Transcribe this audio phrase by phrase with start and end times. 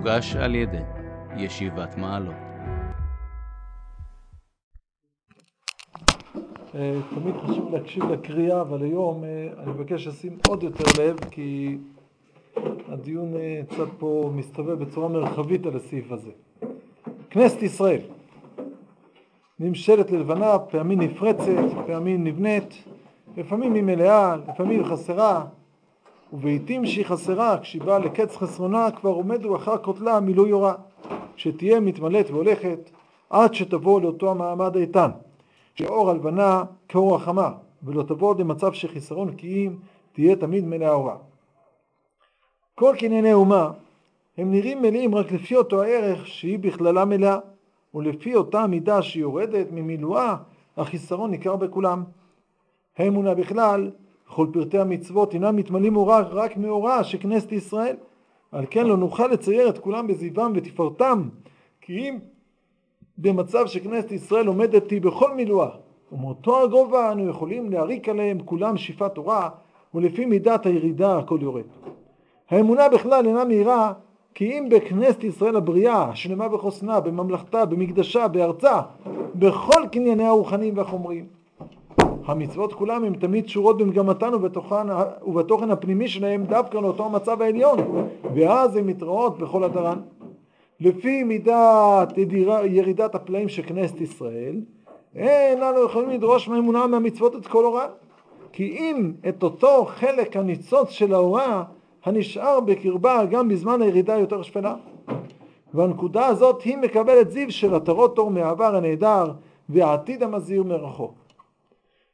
[0.00, 0.82] מוגש על ידי
[1.36, 2.34] ישיבת מעלות.
[6.74, 11.78] אה, תמיד חשוב להקשיב לקריאה, אבל היום אה, אני מבקש לשים עוד יותר לב, כי
[12.88, 16.30] הדיון אה, קצת פה מסתובב בצורה מרחבית על הסעיף הזה.
[17.30, 18.00] כנסת ישראל,
[19.58, 21.52] נמשלת ללבנה, פעמים נפרצת,
[21.86, 22.84] פעמים נבנית,
[23.36, 25.44] לפעמים היא מלאה, לפעמים היא חסרה,
[26.32, 30.74] ובעיתים שהיא חסרה, כשהיא באה לקץ חסרונה, כבר עומדו אחר כותלה מילוי הוראה,
[31.36, 32.90] שתהיה מתמלאת והולכת
[33.30, 35.10] עד שתבוא לאותו המעמד האיתן,
[35.74, 37.52] שאור הלבנה כאור החמה,
[37.82, 39.76] ולא תבוא למצב שחיסרון כי אם
[40.12, 41.16] תהיה תמיד מלאה הוראה.
[42.74, 43.70] כל קנייני אומה
[44.38, 47.38] הם נראים מלאים רק לפי אותו הערך שהיא בכללה מלאה,
[47.94, 50.36] ולפי אותה מידה שהיא יורדת ממילואה,
[50.76, 52.04] החיסרון ניכר בכולם.
[52.98, 53.90] האמונה בכלל
[54.34, 57.96] כל פרטי המצוות אינם מתמלאים אורה רק מאורה שכנסת ישראל.
[58.52, 61.28] על כן לא נוכל לצייר את כולם בזיוום ותפארתם,
[61.80, 62.18] כי אם
[63.18, 65.68] במצב שכנסת ישראל עומדת היא בכל מילואה,
[66.12, 69.48] ומאותו הגובה אנו יכולים להריק עליהם כולם שאיפת תורה,
[69.94, 71.64] ולפי מידת הירידה הכל יורד.
[72.50, 73.92] האמונה בכלל אינה מהירה
[74.34, 78.80] כי אם בכנסת ישראל הבריאה, שלמה וחוסנה, בממלכתה, במקדשה, בארצה,
[79.34, 81.26] בכל קנייני הרוחניים והחומריים,
[82.26, 84.86] המצוות כולם הן תמיד קשורות במגמתן ובתוכן,
[85.26, 87.78] ובתוכן הפנימי שלהם דווקא לאותו המצב העליון.
[88.34, 89.98] ואז הן מתראות בכל הדרן.
[90.80, 92.18] לפי מידת
[92.64, 94.60] ירידת הפלאים של כנסת ישראל
[95.14, 97.86] אין לנו יכולים לדרוש מהאמונה מהמצוות את כל הוראה.
[98.52, 101.62] כי אם את אותו חלק הניצוץ של ההוראה
[102.04, 104.74] הנשאר בקרבה גם בזמן הירידה יותר שפלה.
[105.74, 109.30] והנקודה הזאת היא מקבלת זיו של עטרות אור מהעבר הנהדר
[109.68, 111.19] והעתיד המזהיר מרחוק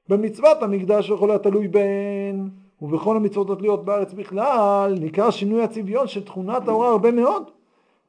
[0.08, 2.48] במצוות המקדש וכל התלוי בהן
[2.82, 7.50] ובכל המצוות התלויות בארץ בכלל ניכר שינוי הצביון של תכונת ההוראה הרבה מאוד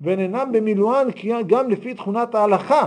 [0.01, 1.07] והן אינם במילואן
[1.47, 2.85] גם לפי תכונת ההלכה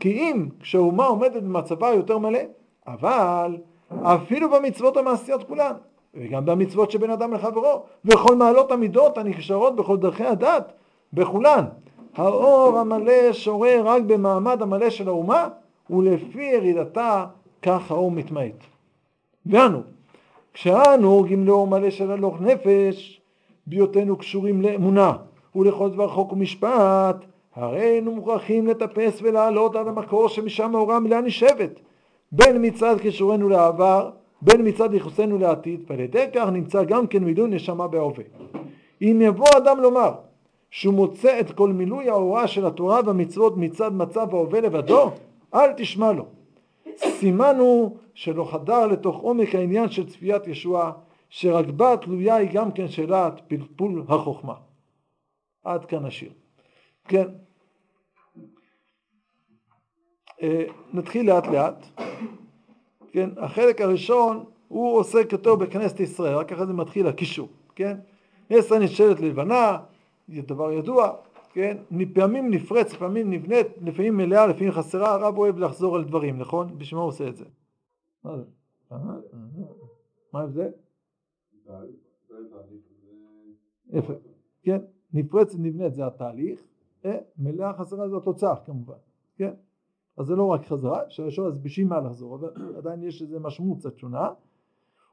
[0.00, 2.38] כי אם כשהאומה עומדת במצבה יותר מלא
[2.86, 3.56] אבל
[3.90, 5.72] אפילו במצוות המעשיות כולן
[6.14, 10.72] וגם במצוות שבין אדם לחברו וכל מעלות המידות הנקשרות בכל דרכי הדת
[11.12, 11.64] בכולן
[12.16, 15.48] האור המלא שורה רק במעמד המלא של האומה
[15.90, 17.24] ולפי ירידתה
[17.66, 18.64] כך האור מתמעט.
[19.46, 19.82] ואנו,
[20.54, 23.20] כשאנו הורגים לאור מלא של הלוך נפש,
[23.66, 25.12] בהיותנו קשורים לאמונה
[25.56, 27.16] ולכל דבר חוק ומשפט,
[27.54, 31.80] הרי היינו מוכרחים לטפס ולעלות עד המקור שמשם ההוראה מלאה נשבת,
[32.32, 34.10] בין מצד קישורנו לעבר,
[34.42, 38.24] בין מצד ייחוסנו לעתיד, ועל ידי כך נמצא גם כן מילוי נשמה בהווה.
[39.02, 40.12] אם יבוא אדם לומר
[40.70, 45.10] שהוא מוצא את כל מילוי ההוראה של התורה והמצוות מצד מצב ההווה לבדו,
[45.54, 46.35] אל תשמע לו.
[46.96, 50.92] סימן הוא שלא חדר לתוך עומק העניין של צפיית ישועה,
[51.28, 54.54] שרק בה תלויה היא גם כן שאלת פלפול החוכמה.
[55.64, 56.30] עד כאן השיר.
[57.04, 57.28] כן.
[60.42, 61.86] אה, נתחיל לאט לאט.
[63.12, 67.96] כן, החלק הראשון הוא עוסק יותר בכנסת ישראל, רק אחרי זה מתחיל הקישור, כן?
[68.48, 69.78] כנסת ישראל נשאלת ללבנה,
[70.28, 71.12] זה דבר ידוע,
[71.56, 71.76] כן?
[71.90, 76.78] מפעמים נפרץ, פעמים נבנית, לפעמים מלאה, לפעמים חסרה, הרב אוהב לחזור על דברים, נכון?
[76.78, 77.44] בשביל מה הוא עושה את זה?
[78.24, 78.44] מה זה?
[80.32, 80.70] מה ההבדל?
[83.92, 84.12] יפה,
[84.62, 84.78] כן?
[85.12, 86.64] נפרץ ונבנית זה התהליך,
[87.04, 88.98] אה, מלאה חסרה זה התוצאה כמובן,
[89.36, 89.52] כן?
[90.16, 93.38] אז זה לא רק חזרה, אפשר לשאול אז בשביל מה לחזור, אבל עדיין יש איזה
[93.38, 94.28] משמעות קצת שונה,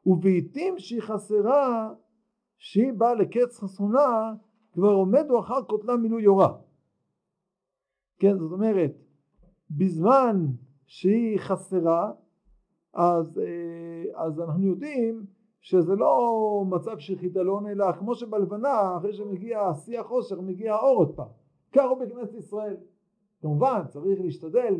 [0.05, 1.93] ובעיתים שהיא חסרה,
[2.57, 4.33] שהיא באה לקץ חסרונה,
[4.73, 6.57] כבר עומדו אחר כותלה מילוי יורה.
[8.19, 8.91] כן, זאת אומרת,
[9.71, 10.45] בזמן
[10.85, 12.11] שהיא חסרה,
[12.93, 15.25] אז, אה, אז אנחנו יודעים
[15.61, 21.15] שזה לא מצב של חידלון, אלא כמו שבלבנה, אחרי שמגיע השיא החושך, מגיע האור עוד
[21.15, 21.27] פעם.
[21.83, 22.77] הוא בכנסת ישראל.
[23.41, 24.75] כמובן, צריך להשתדל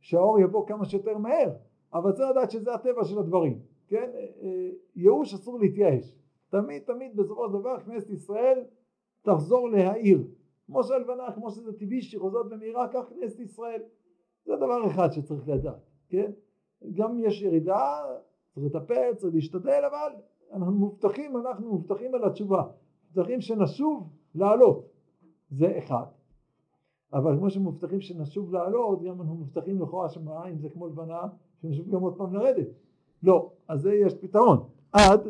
[0.00, 1.50] שהאור יבוא כמה שיותר מהר,
[1.94, 3.58] אבל צריך לדעת שזה הטבע של הדברים.
[3.88, 4.10] כן?
[4.14, 6.14] אה, אה, ייאוש אסור להתייאש.
[6.48, 8.64] תמיד תמיד בסופו של דבר כנסת ישראל
[9.24, 10.26] תחזור להעיר.
[10.66, 13.82] כמו שהלבנה, כמו שזה טבעי חוזרת במהירה, כך כנסת ישראל.
[14.46, 16.30] זה דבר אחד שצריך לדעת, כן?
[16.94, 18.02] גם יש ירידה,
[18.54, 20.12] צריך לטפל, צריך להשתדל, אבל
[20.52, 22.62] אנחנו מובטחים, אנחנו מובטחים על התשובה.
[23.04, 24.86] מובטחים שנשוב לעלות.
[25.50, 26.04] זה אחד.
[27.12, 31.22] אבל כמו שמובטחים שנשוב לעלות, גם אנחנו מובטחים לכאורה שמה, אם זה כמו לבנה,
[31.62, 32.68] שנשוב גם עוד פעם לרדת.
[33.22, 34.58] לא, אז זה יש פתרון.
[34.92, 35.20] עד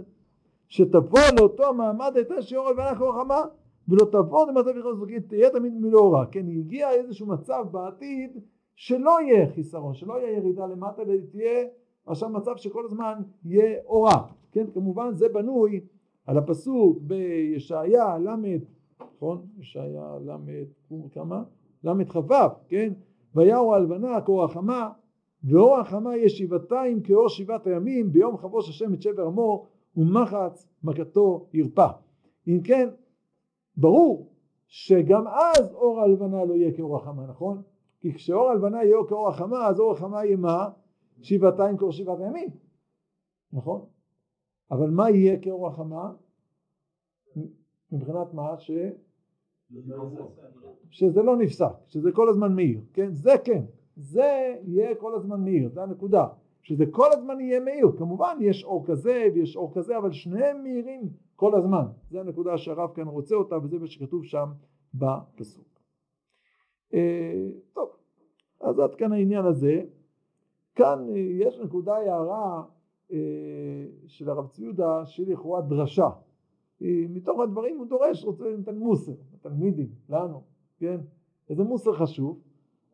[0.69, 3.43] שתבוא לאותו המעמד הייתה שיעור הלבנה כמו חמה
[3.89, 8.31] ולא תבוא למצב יכולת זוגית, תהיה תמיד מלוא רע, כן, הגיע איזשהו מצב בעתיד
[8.77, 11.67] שלא יהיה חיסרון, שלא יהיה ירידה למטה, ותהיה
[12.07, 15.81] עכשיו מצב שכל הזמן יהיה אורה, כן, כמובן זה בנוי
[16.27, 18.59] על הפסוק בישעיה ל'
[19.17, 19.47] נכון?
[19.59, 20.37] ישעיה ל'
[21.13, 21.43] כמה?
[21.85, 22.21] ל"כ"ו,
[22.69, 22.93] כן?
[23.35, 24.91] ויראו הלבנה כאור החמה
[25.45, 29.67] ואור החמה יש שבעתיים כאור שבעת הימים ביום חבוש השם את שבר עמו
[29.97, 31.87] ומחץ מכתו ירפא.
[32.49, 32.89] אם כן,
[33.77, 34.33] ברור
[34.67, 37.63] שגם אז אור הלבנה לא יהיה כאור החמה, נכון?
[38.01, 40.71] כי כשאור הלבנה יהיה כאור החמה, אז אור החמה יהיה מה?
[41.23, 42.49] שבעתיים כאור שבעת הימים,
[43.53, 43.87] נכון?
[44.71, 46.13] אבל מה יהיה כאור החמה?
[47.93, 48.59] מבחינת מה?
[48.59, 48.71] ש...
[50.91, 53.13] שזה לא נפסק, שזה כל הזמן מאיר, כן?
[53.13, 53.65] זה כן,
[53.97, 56.27] זה יהיה כל הזמן מאיר, זה הנקודה,
[56.63, 61.11] שזה כל הזמן יהיה מאיר, כמובן יש אור כזה ויש אור כזה, אבל שניהם מאירים
[61.37, 64.49] כל הזמן, זה הנקודה שהרב כאן רוצה אותה וזה מה שכתוב שם
[64.95, 65.69] בפסוק.
[66.95, 67.89] אה, טוב,
[68.61, 69.83] אז עד כאן העניין הזה,
[70.75, 72.63] כאן אה, יש נקודה הערה
[73.13, 73.17] אה,
[74.07, 76.09] של הרב צבי יהודה שהיא לכאורה דרשה
[77.09, 80.43] מתוך הדברים הוא דורש, רוצה לתת מוסר, לתלמידים, לנו,
[80.79, 81.01] כן?
[81.51, 82.41] איזה מוסר חשוב,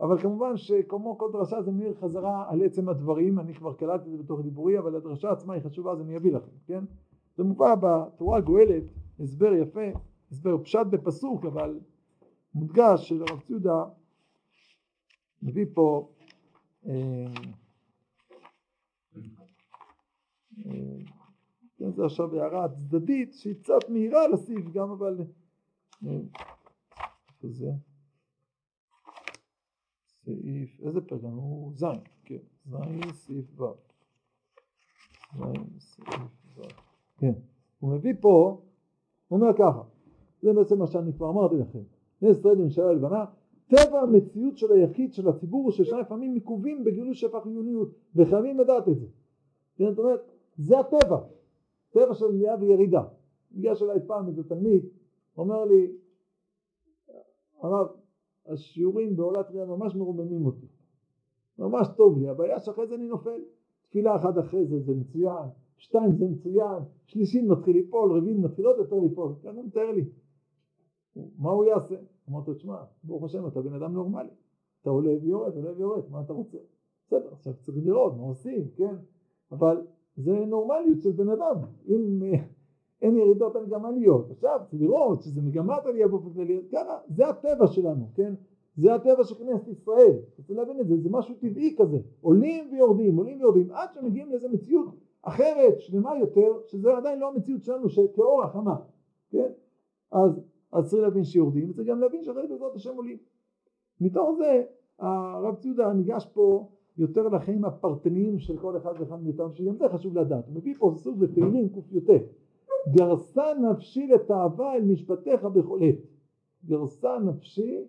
[0.00, 4.10] אבל כמובן שכמו כל דרשה זה מעיר חזרה על עצם הדברים, אני כבר קלטתי את
[4.10, 6.84] זה בתוך דיבורי, אבל הדרשה עצמה היא חשובה אז אני אביא לכם, כן?
[7.40, 8.82] זה מובא בתורה הגואלת,
[9.20, 9.80] הסבר יפה,
[10.30, 11.80] הסבר פשט בפסוק, אבל
[12.54, 13.84] מודגש של הרב ציודה
[15.42, 16.12] מביא פה
[16.86, 16.92] אה,
[20.66, 20.98] אה,
[21.76, 25.18] כן, זה עכשיו הערה צדדית שהיא קצת מהירה לסעיף גם אבל
[26.02, 27.70] איפה זה?
[30.06, 31.20] סעיף, איזה פרק?
[31.22, 31.84] הוא ז',
[32.24, 32.76] כן, ז'
[33.12, 33.74] סעיף ו'
[35.34, 35.40] ז'
[35.78, 36.89] סעיף ו',
[37.20, 37.32] כן,
[37.80, 38.60] הוא מביא פה,
[39.28, 39.82] הוא אומר ככה,
[40.42, 41.82] זה בעצם מה שאני כבר אמרתי לכם,
[42.22, 43.24] בני ישראל בממשלה הלבנה,
[43.66, 48.88] טבע המציאות של היחיד של הציבור הוא שישנה לפעמים עיכובים בגילוי שפע חיוניות וחייבים לדעת
[48.88, 49.06] את זה,
[49.76, 50.20] כן, זאת אומרת,
[50.56, 51.20] זה הטבע
[51.90, 53.02] טבע של עלייה וירידה.
[53.52, 54.84] ניגש אליי פעם איזה תלמיד,
[55.36, 55.92] אומר לי,
[57.60, 57.86] הרב,
[58.46, 60.66] השיעורים בעולת ראייה ממש מרוממים אותי.
[61.58, 63.40] ממש טוב לי, הבעיה שאחרי זה אני נופל.
[63.88, 65.48] תפילה אחת אחרי זה זה מצוין,
[65.80, 69.32] שתיים זה מצוין, שלישי מתחיל ליפול, רביעי מתחיל עוד יותר ליפול.
[69.42, 70.04] ככה הוא מתאר לי.
[71.38, 71.94] מה הוא יעשה?
[72.30, 74.28] אמרתי לו, תשמע, ברוך השם, אתה בן אדם נורמלי.
[74.82, 76.58] אתה עולה ויורד, עולה ויורד, מה אתה רוצה?
[77.06, 78.94] בסדר, עכשיו צריך לראות מה עושים, כן?
[79.52, 79.86] אבל
[80.16, 81.56] זה נורמליות של בן אדם,
[81.88, 82.42] אם אה,
[83.02, 87.28] אין ירידות אין גם עליות, עכשיו צריך לראות שזה מגמת עלייה באופן כללי, ככה זה
[87.28, 88.34] הטבע שלנו, כן?
[88.76, 93.16] זה הטבע של כנסת ישראל, צריך להבין את זה, זה משהו טבעי כזה, עולים ויורדים,
[93.16, 98.42] עולים ויורדים, עד שמגיעים לאיזה מציאות אחרת, שלמה יותר, שזה עדיין לא המציאות שלנו שכאור
[98.42, 98.76] החמה,
[99.30, 99.52] כן?
[100.12, 100.40] אז,
[100.72, 103.18] אז צריך להבין שיורדים, וצריך גם להבין שאחרי בעזרת השם עולים.
[104.00, 104.62] מתוך זה
[104.98, 106.68] הרב ציודה ניגש פה
[106.98, 110.46] יותר לחיים הפרטניים של כל אחד ואחד מאיתנו, שגם זה חשוב לדעת.
[110.46, 112.10] הוא מביא פה סוג בתהילים קי"ט
[112.88, 115.98] גרסה נפשי לתאווה אל משפטיך בכל עת.
[116.64, 117.84] גרסה נפשי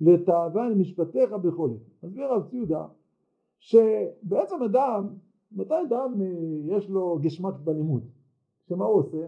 [0.00, 2.04] לתאווה אל משפטיך בכל עת.
[2.04, 2.86] מסביר הרב ציודה
[3.58, 5.08] שבעצם אדם,
[5.52, 8.02] מתי אדם אה, יש לו גשמק בלימוד?
[8.68, 9.26] שמה הוא עושה?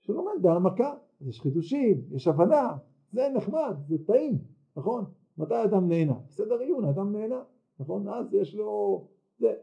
[0.00, 2.76] שהוא לומד בהעמקה, יש חידושים, יש הבנה,
[3.12, 4.38] זה נחמד, זה טעים,
[4.76, 5.04] נכון?
[5.38, 6.14] מתי אדם נהנה?
[6.28, 7.42] בסדר עיון, אדם נהנה.
[7.80, 8.08] נכון?
[8.08, 9.02] אז יש לו...
[9.38, 9.54] זה.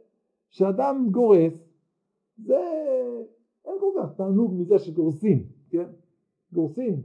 [0.50, 1.54] כשאדם גורס,
[2.38, 2.60] זה...
[3.66, 5.86] אין כל כך תענוג מזה שגורסים, כן?
[6.54, 7.02] גורסים,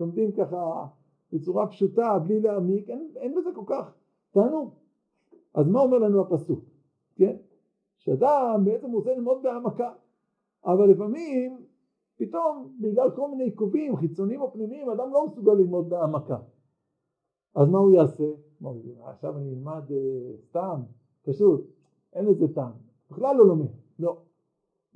[0.00, 0.86] לומדים ככה
[1.32, 3.94] בצורה פשוטה, בלי להעמיק, אין, אין בזה כל כך
[4.30, 4.74] תענוג.
[5.54, 6.64] אז מה אומר לנו הפסוק,
[7.16, 7.36] כן?
[8.04, 9.92] שאדם בעצם רוצה ללמוד בהעמקה,
[10.64, 11.58] אבל לפעמים
[12.16, 16.38] פתאום בגלל כל מיני עיכובים חיצוניים או פנימיים אדם לא מסוגל ללמוד בהעמקה.
[17.54, 18.24] אז מה הוא יעשה?
[19.04, 20.80] עכשיו אני אלמד אה, סתם,
[21.22, 21.66] פשוט,
[22.12, 22.72] אין לזה טעם,
[23.10, 23.68] בכלל לא לומד,
[23.98, 24.16] לא.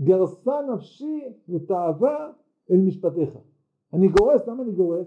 [0.00, 2.30] גרסה נפשי ותאווה
[2.70, 3.38] אל משפטיך.
[3.92, 5.06] אני גורס, למה אני גורס?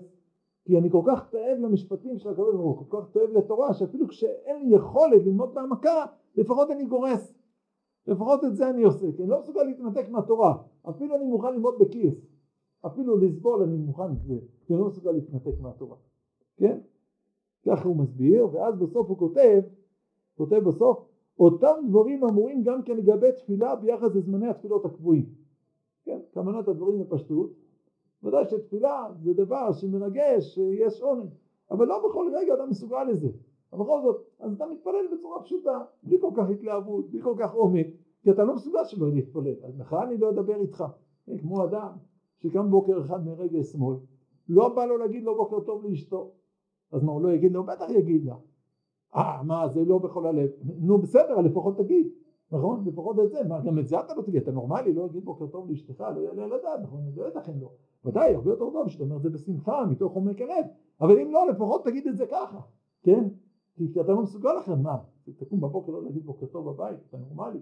[0.65, 4.75] כי אני כל כך תאב למשפטים של הוא, כל כך תאב לתורה, שאפילו כשאין לי
[4.75, 6.05] יכולת ללמוד בהעמקה,
[6.35, 7.40] לפחות אני גורס.
[8.07, 10.63] לפחות את זה אני עושה, כי אני לא מסוגל להתנתק מהתורה.
[10.89, 12.13] אפילו אני מוכן ללמוד בכיס.
[12.85, 15.97] אפילו לסבול אני מוכן את זה, כי אני לא מסוגל להתנתק מהתורה.
[16.57, 16.79] כן?
[17.65, 19.61] ככה הוא מסביר, ואז בסוף הוא כותב,
[20.37, 21.05] כותב בסוף,
[21.39, 25.25] אותם דברים אמורים גם כן לגבי תפילה ביחס לזמני התפילות הקבועים.
[26.03, 27.51] כן, כוונת הדברים בפשטות,
[28.23, 31.29] ודאי שתפילה זה דבר שמרגש, יש עונג,
[31.71, 33.29] אבל לא בכל רגע אתה מסוגל לזה.
[33.73, 37.53] אבל בכל זאת, אז אתה מתפלל בצורה פשוטה, בלי כל כך התלהבות, בלי כל כך
[37.53, 37.87] עומק,
[38.23, 40.83] כי אתה לא מסוגל שלא להתפלל, אז לך אני לא אדבר איתך.
[41.25, 41.91] כן, כמו אדם
[42.37, 43.97] שקם בוקר אחד מרגע שמאל,
[44.49, 46.31] לא בא לו להגיד לו בוקר טוב לאשתו,
[46.91, 47.63] אז מה הוא לא יגיד לו?
[47.63, 48.35] בטח יגיד לה.
[49.15, 50.49] אה, מה, זה לא בכל הלב.
[50.79, 52.07] נו בסדר, לפחות תגיד.
[52.51, 52.83] נכון?
[52.85, 55.47] לפחות את זה, מה, גם את זה אתה לא תגיד, אתה נורמלי, לא יגיד בוקר
[55.47, 57.11] טוב לאשתך, לא יעלה על הדעת, נכון?
[57.11, 57.71] זה לא ייתכן לו.
[58.05, 60.65] ודאי, הרבה יותר טוב שאתה אומר את זה בשמחה, מתוך עומק הלב,
[61.01, 62.59] אבל אם לא, לפחות תגיד את זה ככה,
[63.03, 63.27] כן?
[63.93, 64.97] כי אתה לא מסוגל אחר, מה?
[65.37, 67.59] תקום בבוקר לא להגיד בוקר טוב בבית, אתה נורמלי.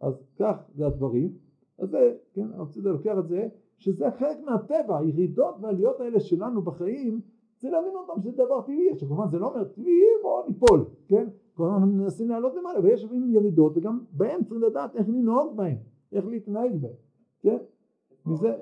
[0.00, 1.32] אז כך זה הדברים,
[1.78, 6.62] אז זה, כן, הרב צידה לוקח את זה, שזה חלק מהטבע, הירידות והעליות האלה שלנו
[6.62, 7.20] בחיים,
[7.58, 11.28] זה להבין אותם שזה דבר טבעי, עכשיו כמובן זה לא אומר טבעי בואו ניפול, כן?
[11.54, 15.76] כל הזמן מנסים לעלות למעלה, ויש לפעמים ירידות, וגם בהם צריך לדעת איך לנהוג בהם,
[16.12, 16.92] איך להתנהג בהם,
[17.40, 17.58] כן?
[18.26, 18.56] מזה,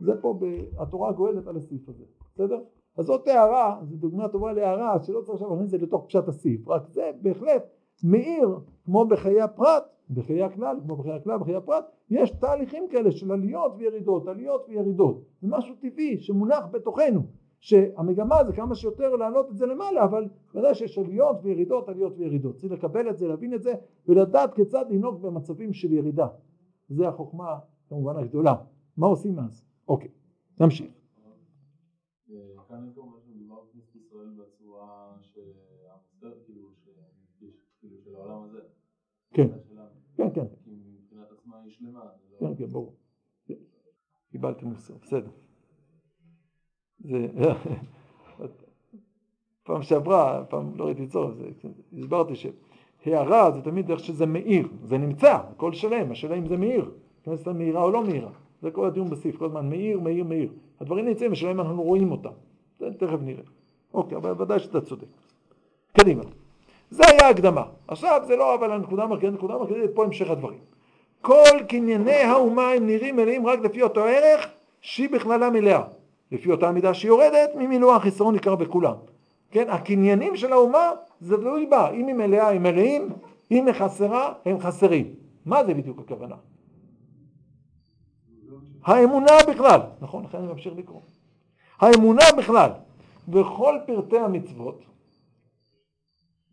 [0.00, 0.40] זה פה
[0.78, 2.62] התורה גואלת על הסעיף הזה, בסדר?
[2.98, 6.28] אז זאת הערה, זו דוגמה טובה להערה שלא צריך עכשיו להכניס את זה לתוך פשט
[6.28, 7.66] הסעיף, רק זה בהחלט
[8.04, 13.32] מאיר כמו בחיי הפרט, בחיי הכלל, כמו בחיי הכלל, בחיי הפרט, יש תהליכים כאלה של
[13.32, 17.20] עליות וירידות, עליות וירידות, זה משהו טבעי שמונח בתוכנו,
[17.60, 22.56] שהמגמה זה כמה שיותר להעלות את זה למעלה, אבל ודאי שיש עליות וירידות, עליות וירידות,
[22.56, 23.74] צריך לקבל את זה, להבין את זה
[24.08, 26.26] ולדעת כיצד לנהוג במצבים של ירידה,
[26.88, 28.54] זה החוכמה כמובן הגדולה,
[28.96, 29.64] מה עושים אז?
[29.88, 30.10] אוקיי,
[30.60, 30.97] נמשיך
[32.68, 36.68] כאן אין כמובן שמדובר בכנסת ישראל בצורה שהמוסדרת, כאילו,
[37.80, 38.60] כאילו של העולם הזה.
[39.34, 39.48] כן,
[40.16, 40.44] כן, כן.
[40.66, 42.04] מבחינת עצמה היא שלמה.
[42.40, 42.94] לא- כן, כן, ברור.
[44.30, 45.30] קיבלתי מוסר, בסדר.
[47.00, 47.26] זה...
[49.62, 51.36] פעם שעברה, פעם לא ראיתי צורך,
[51.98, 52.32] הסברתי
[53.00, 56.90] שהערה זה תמיד איך שזה מאיר, זה נמצא, הכל שלם, השאלה אם זה מאיר,
[57.22, 58.32] כנסת מאירה או לא מאירה,
[58.62, 60.52] זה כל הדיון בסעיף, כל הזמן מאיר, מאיר, מאיר.
[60.80, 62.30] הדברים נמצאים, השאלה אם אנחנו רואים אותם.
[62.78, 63.42] תכף נראה.
[63.94, 65.06] אוקיי, אבל ודאי שאתה צודק.
[65.98, 66.22] קדימה.
[66.90, 67.62] זה היה הקדמה.
[67.88, 70.58] עכשיו זה לא אבל הנקודה המרכזית, הנקודה המרכזית פה המשך הדברים.
[71.20, 74.48] כל קנייני האומה הם נראים מלאים רק לפי אותו ערך
[74.80, 75.82] שהיא בכללה מלאה.
[76.32, 78.94] לפי אותה מידה שהיא יורדת, ממילואה החיסרון ניכר בכולם.
[79.50, 83.08] כן, הקניינים של האומה זה תלוי בה, אם היא מלאה הם מלאים,
[83.50, 85.14] אם היא חסרה הם חסרים.
[85.46, 86.34] מה זה בדיוק הכוונה?
[88.84, 91.00] האמונה בכלל, נכון, לכן אני ממשיך לקרוא.
[91.80, 92.70] האמונה בכלל
[93.28, 94.84] וכל פרטי המצוות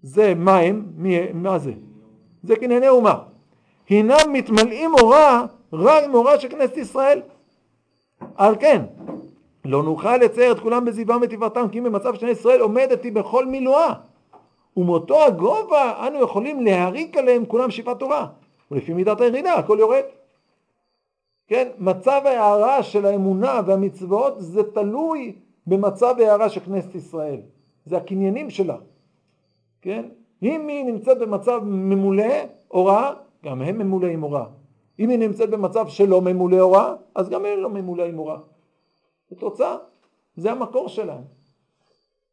[0.01, 0.85] זה מה הם?
[0.95, 1.73] מי, מה זה?
[2.43, 3.19] זה קנייני אומה.
[3.89, 7.21] הינם מתמלאים אורה רק עם אורה של כנסת ישראל.
[8.35, 8.81] על כן,
[9.65, 13.45] לא נוכל לצייר את כולם בזיוום וטבעתם כי אם במצב שני ישראל עומדת היא בכל
[13.45, 13.93] מילואה
[14.77, 18.27] ומאותו הגובה אנו יכולים להריק עליהם כולם שיפת תורה
[18.71, 20.03] ולפי מידת הירידה הכל יורד
[21.47, 25.35] כן, מצב ההערה של האמונה והמצוות זה תלוי
[25.67, 27.41] במצב ההערה של כנסת ישראל,
[27.85, 28.77] זה הקניינים שלה,
[29.81, 30.05] כן?
[30.43, 32.33] אם היא נמצאת במצב ממולא
[32.71, 33.13] אורה,
[33.45, 34.45] גם הם ממולא עם אורה.
[34.99, 38.39] אם היא נמצאת במצב שלא ממולא אורה, אז גם הם לא ממולא עם אורה.
[39.29, 39.77] זו תוצאה,
[40.35, 41.23] זה המקור שלהם.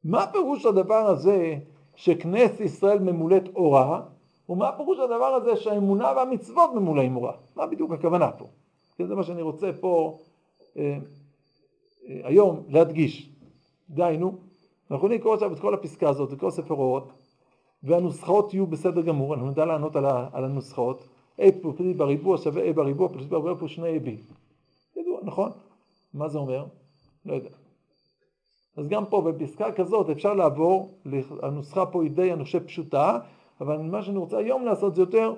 [0.04, 1.56] מה פירוש הדבר הזה
[1.94, 4.00] שכנסת ישראל ממולאת אורה,
[4.48, 7.32] ומה פירוש הדבר הזה שהאמונה והמצוות ממולאים אורה?
[7.56, 8.46] מה בדיוק הכוונה פה?
[8.96, 10.18] כן, זה מה שאני רוצה פה
[10.76, 10.98] אה,
[12.08, 13.30] אה, היום להדגיש.
[13.90, 14.38] דהיינו,
[14.90, 17.12] אנחנו נקרוא עכשיו את כל הפסקה הזאת, את כל ספר אורות,
[17.82, 21.08] והנוסחאות יהיו בסדר גמור, אנחנו נדע לענות על, על הנוסחאות.
[21.40, 24.10] A פלוס בריבוע שווה A בריבוע פלוס B בריבוע פלוס שני AB.
[24.96, 25.50] ידוע, נכון?
[26.14, 26.64] מה זה אומר?
[27.26, 27.50] לא יודע.
[28.76, 30.98] אז גם פה בפסקה כזאת אפשר לעבור,
[31.42, 33.18] הנוסחה פה היא די, אני חושב, פשוטה,
[33.60, 35.34] אבל מה שאני רוצה היום לעשות זה יותר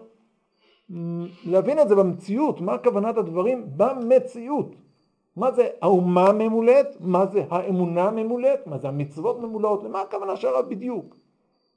[1.47, 4.75] להבין את זה במציאות, מה כוונת הדברים במציאות.
[5.37, 10.49] מה זה האומה ממולאת, מה זה האמונה ממולאת, מה זה המצוות ממולאות, למה הכוונה של
[10.49, 11.17] הרב בדיוק.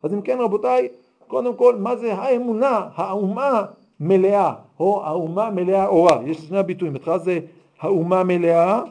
[0.04, 0.88] אז אם כן רבותיי,
[1.28, 3.66] קודם כל מה זה האמונה, האומה
[4.00, 7.40] מלאה, או האומה מלאה אורה, יש שני הביטויים, בהתחלה זה
[7.80, 8.82] האומה מלאה,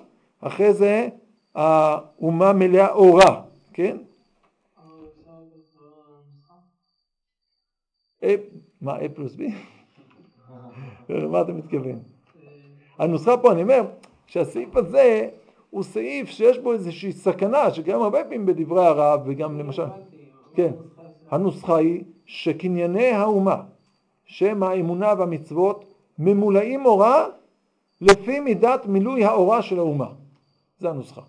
[0.41, 1.09] אחרי זה
[1.55, 3.43] האומה מלאה אורה,
[3.73, 3.97] כן?
[8.81, 9.41] מה, A פלוס B?
[11.09, 11.99] מה אתה מתכוון?
[12.99, 13.85] הנוסחה פה, אני אומר,
[14.27, 15.29] שהסעיף הזה
[15.71, 19.87] הוא סעיף שיש בו איזושהי סכנה, שקיים הרבה פעמים בדברי הרב וגם למשל,
[20.55, 20.73] כן,
[21.31, 23.63] הנוסחה היא שקנייני האומה,
[24.25, 25.85] שהם האמונה והמצוות,
[26.19, 27.27] ממולאים אורה
[28.01, 30.09] לפי מידת מילוי האורה של האומה.
[30.79, 31.23] זה הנוסחה.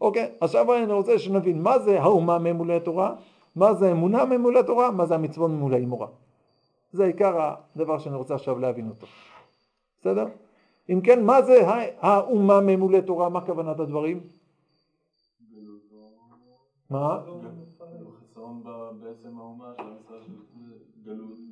[0.00, 3.14] אוקיי, עכשיו אני רוצה שנבין מה זה האומה ממולאת אורה,
[3.56, 6.06] מה זה אמונה ממולאת אורה, מה זה המצוות ממולאים אורה.
[6.92, 9.06] זה עיקר הדבר שאני רוצה עכשיו להבין אותו.
[10.00, 10.26] בסדר?
[10.90, 11.60] אם כן, מה זה
[12.00, 13.28] האומה ממולאת תורה?
[13.28, 14.20] מה כוונת הדברים?
[16.90, 17.20] מה?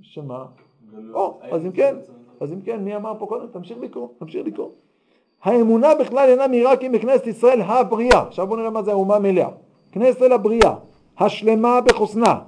[0.02, 0.46] שמה?
[1.12, 1.96] או, אז אם כן,
[2.40, 3.46] אז אם כן, מי אמר פה קודם?
[3.46, 4.70] תמשיך לקרוא, תמשיך לקרוא.
[5.42, 9.48] האמונה בכלל אינה מהירה כי בכנסת ישראל הבריאה, עכשיו בואו נראה מה זה האומה מלאה.
[9.92, 10.74] כנסת ישראל הבריאה,
[11.18, 12.40] השלמה בחוסנה,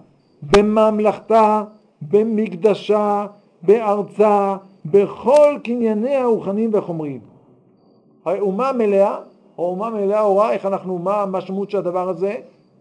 [0.43, 1.65] בממלכתה
[2.03, 3.27] במקדשה,
[3.63, 7.21] בארצה בכל קנייניה הרוחניים והחומריים.
[8.25, 9.17] האומה מלאה,
[9.59, 12.35] או אומה מלאה הוראה, איך אנחנו, מה המשמעות של הדבר הזה,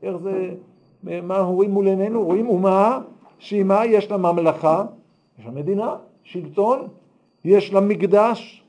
[0.03, 0.49] איך זה,
[1.03, 2.99] מה אנחנו רואים מול עינינו, רואים אומה
[3.39, 3.85] שהיא מה?
[3.85, 4.85] יש לה ממלכה,
[5.39, 6.87] יש לה מדינה, שלטון,
[7.45, 8.63] יש לה מקדש,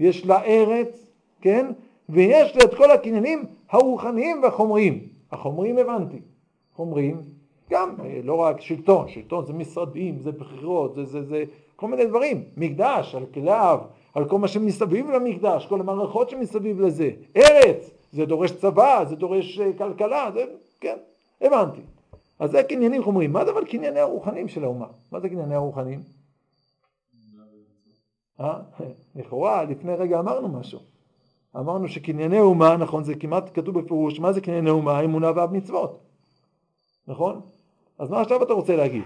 [0.00, 1.66] יש לה ארץ, כן?
[2.08, 4.98] ויש לה את כל הקניינים הרוחניים והחומריים.
[5.32, 6.18] החומריים הבנתי,
[6.74, 7.20] חומריים
[7.70, 11.44] גם אה, לא רק שלטון, שלטון זה משרדים, זה בחירות, זה, זה, זה
[11.76, 13.80] כל מיני דברים, מקדש, על כליו,
[14.14, 19.60] על כל מה שמסביב למקדש, כל המערכות שמסביב לזה, ארץ, זה דורש צבא, זה דורש
[19.60, 20.44] אה, כלכלה, זה,
[20.80, 20.96] כן,
[21.40, 21.80] הבנתי.
[22.38, 23.32] אז זה קניינים חומריים.
[23.32, 24.86] מה זה אבל קנייני הרוחניים של האומה?
[25.12, 26.00] מה זה קנייני הרוחניים?
[28.40, 28.60] אה?
[29.14, 30.78] לכאורה, לפני רגע אמרנו משהו.
[31.56, 34.98] אמרנו שקנייני אומה, נכון, זה כמעט כתוב בפירוש, מה זה קנייני אומה?
[34.98, 35.98] האמונה והמצוות.
[37.06, 37.40] נכון?
[37.98, 39.02] אז מה עכשיו אתה רוצה להגיד?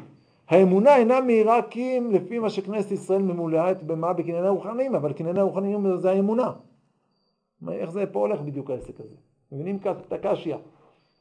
[0.48, 5.40] האמונה אינה מהירה כי אם לפי מה שכנסת ישראל ממולאת במה בקנייני הרוחניים, אבל קנייני
[5.40, 6.52] הרוחניים זה האמונה.
[7.70, 9.14] איך זה פה הולך בדיוק העסק הזה?
[9.52, 10.54] מבינים את הקשיא?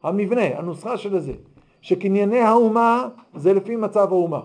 [0.03, 1.33] המבנה, הנוסחה של זה,
[1.81, 4.41] שקנייני האומה זה לפי מצב האומה.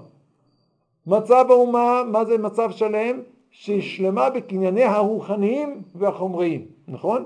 [1.06, 3.20] מצב האומה, מה זה מצב שלם?
[3.50, 7.24] שהיא שלמה בקנייניה הרוחניים והחומריים, נכון?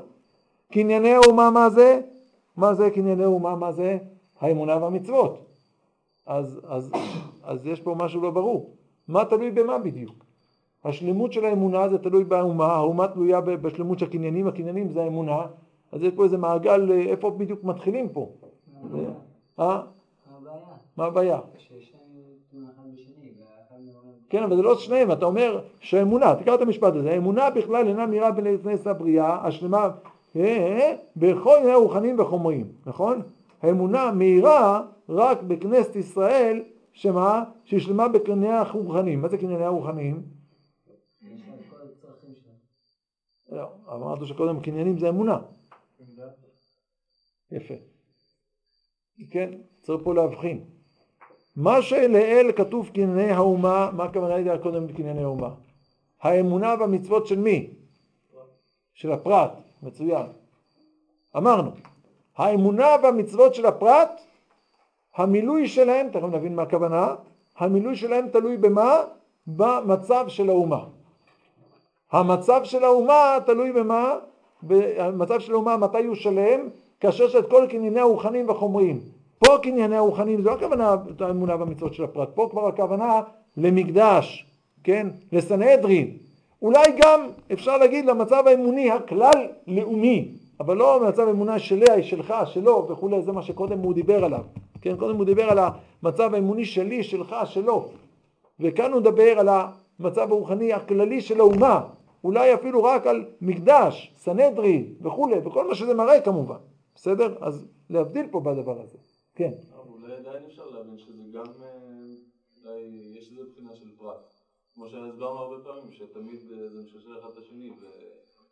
[0.73, 2.01] קנייני האומה מה זה?
[2.57, 3.57] מה זה קנייני האומה?
[3.57, 3.99] מה זה?
[4.41, 5.50] האמונה והמצוות.
[6.27, 6.93] אז, אז,
[7.43, 8.77] אז יש פה משהו לא ברור.
[9.09, 10.25] מה תלוי במה בדיוק?
[10.85, 15.47] השלמות של האמונה זה תלוי באומה, האומה תלויה בשלמות של הקניינים, הקניינים זה האמונה,
[15.93, 18.29] אז יש פה איזה מעגל, איפה בדיוק מתחילים פה?
[19.59, 19.83] אה?
[20.97, 21.41] מה הבעיה?
[24.29, 28.07] כן, אבל זה לא שניהם, אתה אומר שהאמונה, תקרא את המשפט הזה, האמונה בכלל אינה
[28.07, 29.91] מהירה בין נס הבריאה, השלמה,
[30.37, 33.21] אה, אה, בכל ענייני הרוחניים וחומריים, נכון?
[33.63, 36.63] האמונה מהירה רק בכנסת ישראל,
[36.93, 37.45] שמה?
[37.65, 39.23] שהיא שלמה בקנייניה הרוחניים.
[39.23, 40.23] מה זה קנייניה הרוחניים?
[43.51, 45.39] לא, אמרנו שקודם קניינים זה אמונה.
[47.51, 47.75] יפה.
[49.31, 50.65] כן, צריך פה להבחין.
[51.57, 55.55] מה שלעיל כתוב קנייני האומה, מה הכוונה הייתה קודם בקנייני האומה?
[56.21, 57.71] האמונה והמצוות של מי?
[58.95, 60.27] של הפרט, מצוין.
[61.37, 61.71] אמרנו,
[62.37, 64.21] האמונה והמצוות של הפרט,
[65.17, 67.15] המילוי שלהם, תכף נבין מה הכוונה,
[67.59, 68.97] המילוי שלהם תלוי במה?
[69.47, 70.85] במצב של האומה.
[72.13, 74.15] המצב של האומה תלוי במה?
[74.99, 76.61] המצב של האומה מתי הוא שלם?
[77.01, 79.01] כאשר יש את כל קנייני הרוחניים והחומריים.
[79.39, 83.21] פה קנייני הרוחניים, זו לא הכוונה האמונה במצוות של הפרט, פה כבר הכוונה
[83.57, 84.47] למקדש,
[84.85, 85.07] כן?
[85.33, 86.17] לסנהדרין.
[86.63, 87.21] אולי גם
[87.53, 90.29] אפשר להגיד למצב האמוני הכלל לאומי,
[90.61, 94.43] אבל לא במצב האמונה שלי, שלך, שלו וכולי, זה מה שקודם הוא דיבר עליו.
[94.81, 97.89] כן, קודם הוא דיבר על המצב האמוני שלי, שלך, שלו.
[98.61, 101.89] וכאן הוא מדבר על המצב הרוחני הכללי של האומה,
[102.25, 106.59] אולי אפילו רק על מקדש, סנהדרין וכולי, וכל מה שזה מראה כמובן.
[106.95, 107.37] בסדר?
[107.41, 108.99] אז להבדיל פה בדבר הזה.
[109.35, 109.51] כן.
[110.03, 111.69] אולי עדיין אפשר להבין שזה גם, אה,
[112.65, 112.81] אולי
[113.19, 114.17] יש איזה בחינה של פרט.
[114.75, 117.71] כמו שהסברנו הרבה פעמים, שתמיד זה משלשל אחד את השני.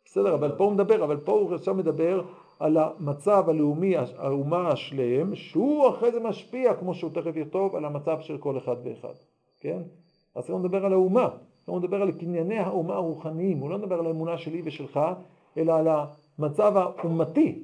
[0.05, 2.21] בסדר, אבל פה הוא מדבר, אבל פה הוא עכשיו מדבר
[2.59, 8.19] על המצב הלאומי, האומה השלם, שהוא אחרי זה משפיע, כמו שהוא תכף יכתוב, על המצב
[8.21, 9.13] של כל אחד ואחד,
[9.59, 9.81] כן?
[10.35, 11.29] אז הוא מדבר על האומה,
[11.65, 14.99] הוא מדבר על קנייני האומה הרוחניים, הוא לא מדבר על האמונה שלי ושלך,
[15.57, 15.87] אלא על
[16.39, 17.63] המצב האומתי,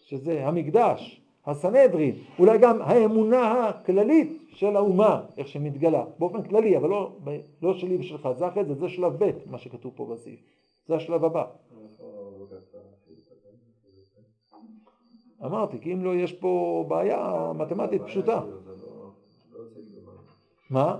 [0.00, 7.12] שזה המקדש, הסנהדרין, אולי גם האמונה הכללית של האומה, איך שמתגלה, באופן כללי, אבל לא,
[7.62, 10.40] לא שלי ושלך, זה אחרי זה, זה שלב ב', מה שכתוב פה בסעיף,
[10.86, 11.44] זה השלב הבא.
[15.44, 18.42] אמרתי, כי אם לא, יש פה בעיה מתמטית פשוטה.
[20.70, 20.98] מה?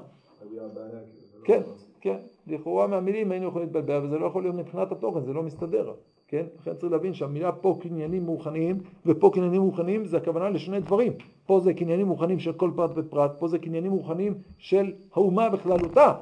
[1.44, 1.62] כן,
[2.00, 5.42] כן, לכאורה מהמילים היינו יכולים להתבלבל, אבל זה לא יכול להיות מבחינת התוכן, זה לא
[5.42, 5.94] מסתדר.
[6.28, 6.46] כן?
[6.60, 11.12] לכן צריך להבין שהמילה פה קניינים מוכנים ופה קניינים מוכנים זה הכוונה לשני דברים.
[11.46, 16.14] פה זה קניינים מוכנים של כל פרט ופרט, פה זה קניינים מוכנים של האומה בכללותה,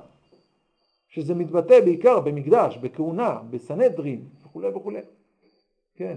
[1.08, 5.00] שזה מתבטא בעיקר במקדש, בכהונה, בסנהדרין וכולי וכולי.
[5.96, 6.16] כן.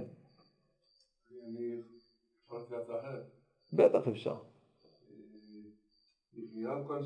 [3.73, 4.35] בטח אפשר.
[6.55, 7.03] נראה כל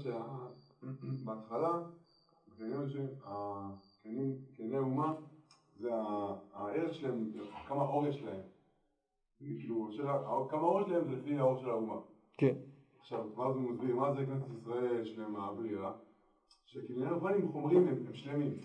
[1.16, 1.82] שבהתחלה,
[4.56, 5.14] קנייני אומה
[5.80, 5.90] זה
[6.54, 7.32] הערך שלהם,
[7.68, 8.42] כמה אור יש להם.
[9.38, 9.90] כאילו,
[10.50, 12.00] כמה אור יש להם זה לפי האור של האומה.
[12.38, 12.56] כן.
[13.00, 13.96] עכשיו, מה זה מסביר?
[13.96, 15.92] מה זה כנסת ישראל שלמה, בריאה?
[16.66, 18.60] שקנייני רוחניים חומרים הם, הם שלמים.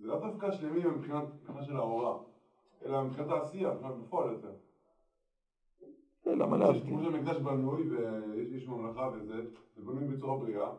[0.00, 1.24] זה לא דווקא שלמים מבחינת
[1.62, 2.18] של ההוראה,
[2.84, 4.52] אלא מבחינת העשייה, מבחינת בפועל יותר.
[6.26, 6.82] למה להבדיל?
[6.82, 9.44] כמו שהמקדש בנוי ויש ממלכה וזה,
[9.76, 10.70] זה בנוי בצורה בריאה,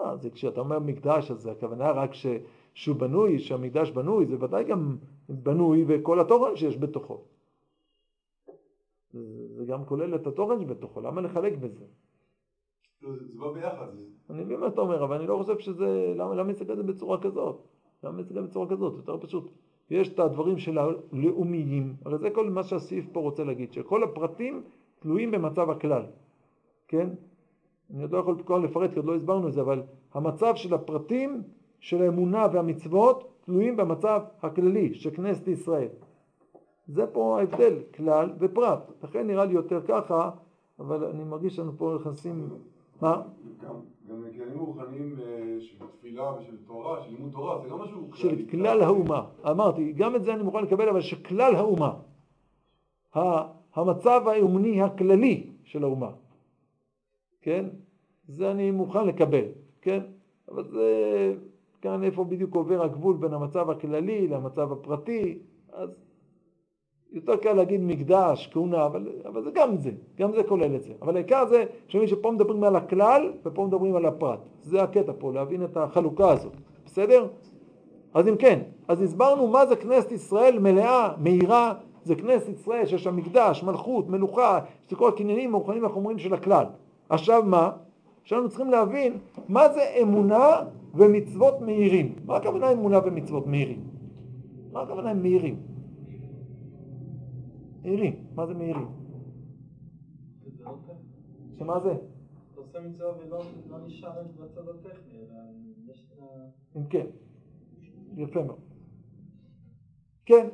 [0.00, 2.26] אה, זה כשאתה אומר מקדש, אז הכוונה רק ש,
[2.74, 4.96] שהוא בנוי, שהמקדש בנוי, זה ודאי גם
[5.28, 7.24] בנוי וכל התוכן שיש בתוכו.
[9.56, 11.84] זה גם כולל את התוכן שבתוכו, למה לחלק בזה?
[13.02, 13.86] לא, זה בא ביחד.
[14.30, 17.22] אני מבין מה אתה אומר, אבל אני לא חושב שזה, למה להסתכל על זה בצורה
[17.22, 17.56] כזאת?
[18.02, 18.94] למה להסתכל בצורה כזאת?
[18.96, 19.52] יותר פשוט.
[19.90, 24.62] יש את הדברים של הלאומיים, הרי זה כל מה שהסעיף פה רוצה להגיד, שכל הפרטים
[25.00, 26.02] תלויים במצב הכלל,
[26.88, 27.08] כן?
[27.94, 29.82] אני עוד לא יכול כל לפרט כי עוד לא הסברנו את זה, אבל
[30.14, 31.42] המצב של הפרטים
[31.80, 35.88] של האמונה והמצוות תלויים במצב הכללי של כנסת ישראל.
[36.88, 38.92] זה פה ההבדל, כלל ופרט.
[39.02, 40.30] לכן נראה לי יותר ככה,
[40.78, 42.48] אבל אני מרגיש שאנחנו פה נכנסים...
[43.02, 43.22] מה?
[44.08, 48.10] גם עניינים רוחניים אה, של תפילה ושל תורה, של לימוד תורה, זה גם משהו...
[48.14, 49.26] של כלל האומה.
[49.50, 51.94] אמרתי, גם את זה אני מוכן לקבל, אבל של כלל האומה.
[53.74, 56.10] המצב האמוני הכללי של האומה.
[57.42, 57.66] כן?
[58.28, 59.44] זה אני מוכן לקבל,
[59.82, 60.00] כן?
[60.48, 61.34] אבל זה
[61.82, 65.38] כאן איפה בדיוק עובר הגבול בין המצב הכללי למצב הפרטי,
[65.72, 66.03] אז
[67.14, 70.92] יותר קל להגיד מקדש, כהונה, אבל, אבל זה גם זה, גם זה כולל את זה.
[71.02, 74.38] אבל העיקר זה שמי שפה מדברים על הכלל ופה מדברים על הפרט.
[74.62, 76.52] זה הקטע פה, להבין את החלוקה הזאת,
[76.86, 77.26] בסדר?
[78.14, 81.74] אז אם כן, אז הסברנו מה זה כנסת ישראל מלאה, מהירה,
[82.04, 86.66] זה כנסת ישראל שיש שם מקדש, מלכות, מלוכה, זה כל הקניינים הרוחניים והחומרים של הכלל.
[87.08, 87.70] עכשיו מה?
[88.22, 90.60] עכשיו אנחנו צריכים להבין מה זה אמונה
[90.94, 92.12] ומצוות מהירים.
[92.26, 93.80] מה הכוונה אמונה ומצוות מהירים?
[94.72, 95.73] מה הכוונה מהירים?
[97.84, 98.88] מהירים, מה זה מהירים?
[101.58, 101.94] שמה זה?
[106.76, 107.06] אם כן,
[108.16, 108.58] יפה מאוד.
[110.26, 110.48] כן,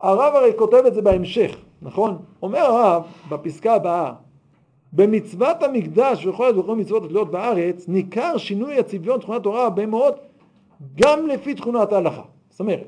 [0.00, 2.24] הרב הרי כותב את זה בהמשך, נכון?
[2.42, 4.14] אומר הרב בפסקה הבאה
[4.92, 10.14] במצוות המקדש וכל וכל מצוות התלויות בארץ ניכר שינוי הצביון תכונת תורה הרבה מאוד
[10.94, 12.22] גם לפי תכונת ההלכה.
[12.50, 12.86] זאת אומרת,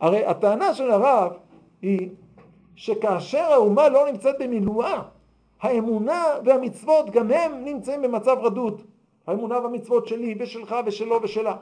[0.00, 1.32] הרי הטענה של הרב
[1.82, 2.10] היא
[2.76, 5.02] שכאשר האומה לא נמצאת במילואה,
[5.60, 8.82] האמונה והמצוות גם הם נמצאים במצב רדוד.
[9.26, 11.56] האמונה והמצוות שלי ושלך ושלו ושלה.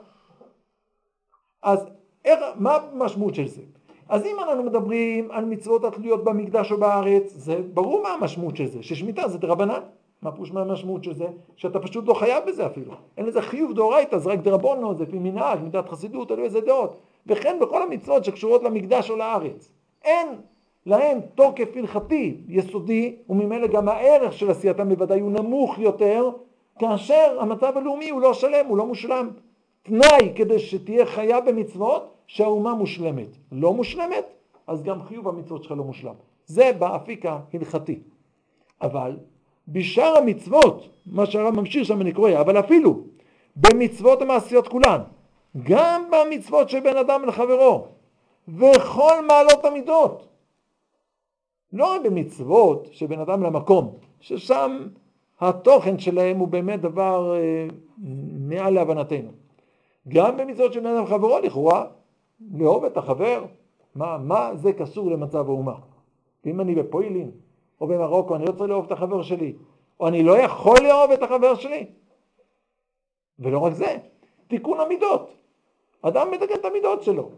[1.63, 1.87] אז
[2.25, 3.63] איך, מה המשמעות של זה?
[4.09, 8.67] אז אם אנחנו מדברים על מצוות התלויות במקדש או בארץ, זה ברור מה המשמעות של
[8.67, 9.81] זה, ששמיטה זה דרבנן.
[10.23, 11.27] מה פירוש מה המשמעות של זה?
[11.57, 12.93] שאתה פשוט לא חייב בזה אפילו.
[13.17, 17.01] אין לזה חיוב דאורייתא, זה רק דרבונו, זה לפי מנהג, מידת חסידות, תלוי איזה דעות.
[17.27, 19.73] וכן בכל המצוות שקשורות למקדש או לארץ.
[20.05, 20.29] אין
[20.87, 26.31] להם תוקף הלכתי יסודי, וממילא גם הערך של עשייתם בוודאי הוא נמוך יותר,
[26.79, 29.31] כאשר המצב הלאומי הוא לא שלם, הוא לא מושלם.
[29.83, 33.29] תנאי כדי שתהיה חיה במצוות, שהאומה מושלמת.
[33.53, 34.25] לא מושלמת,
[34.67, 36.15] אז גם חיוב המצוות שלך לא מושלם.
[36.47, 38.01] זה באפיק ההלכתי.
[38.83, 39.17] אבל
[39.69, 43.01] בשאר המצוות, מה שהרב ממשיך שם אני קורא, אבל אפילו
[43.57, 45.01] במצוות המעשיות כולן,
[45.63, 47.87] גם במצוות של בן אדם לחברו,
[48.49, 50.29] וכל מעלות המידות,
[51.73, 54.87] לא רק במצוות של בן אדם למקום, ששם
[55.41, 57.67] התוכן שלהם הוא באמת דבר אה,
[58.49, 59.31] מעל להבנתנו.
[60.09, 61.87] גם במצוות של בן אדם לחברו לכאורה
[62.55, 63.45] לאהוב את החבר,
[63.95, 65.75] מה, מה זה קשור למצב האומה?
[66.47, 67.31] אם אני בפוילין
[67.81, 69.57] או במרוקו, אני לא צריך לאהוב את החבר שלי,
[70.01, 71.87] או אני לא יכול לאהוב את החבר שלי.
[73.39, 73.99] ולא רק זה,
[74.49, 75.31] תיקון המידות.
[76.03, 77.31] אדם מתקן את המידות שלו.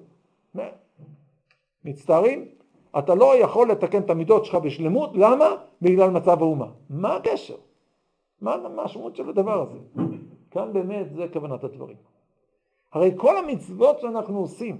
[1.85, 2.49] מצטערים,
[2.98, 5.46] אתה לא יכול לתקן את המידות שלך בשלמות, למה?
[5.83, 6.66] בגלל מצב האומה.
[6.90, 7.54] מה הקשר?
[8.40, 9.78] מה המשמעות של הדבר הזה?
[10.50, 11.96] כאן באמת זה כוונת הדברים.
[12.92, 14.78] הרי כל המצוות שאנחנו עושים,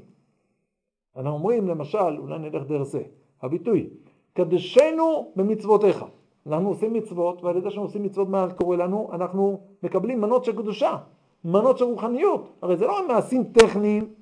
[1.17, 3.03] אנחנו אומרים למשל, אולי נלך דרך זה,
[3.43, 3.89] הביטוי,
[4.33, 6.05] קדשנו במצוותיך.
[6.47, 9.11] אנחנו עושים מצוות, ועל ידי שאנחנו עושים מצוות, מה קורה לנו?
[9.13, 10.97] אנחנו מקבלים מנות של קדושה,
[11.45, 12.49] מנות של רוחניות.
[12.63, 14.15] הרי זה לא מעשים טכניים,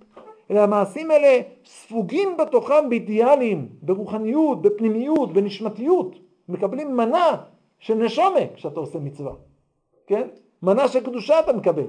[0.52, 6.16] אלא המעשים האלה ספוגים בתוכם באידיאלים, ברוחניות, בפנימיות, בנשמתיות.
[6.48, 7.36] מקבלים מנה
[7.78, 9.32] של נשומה כשאתה עושה מצווה,
[10.06, 10.28] כן?
[10.62, 11.86] מנה של קדושה אתה מקבל.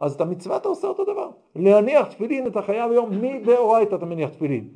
[0.00, 1.30] אז את המצווה אתה עושה אותו דבר.
[1.56, 4.68] להניח תפילין אתה חייב היום מדאורייתא אתה מניח תפילין.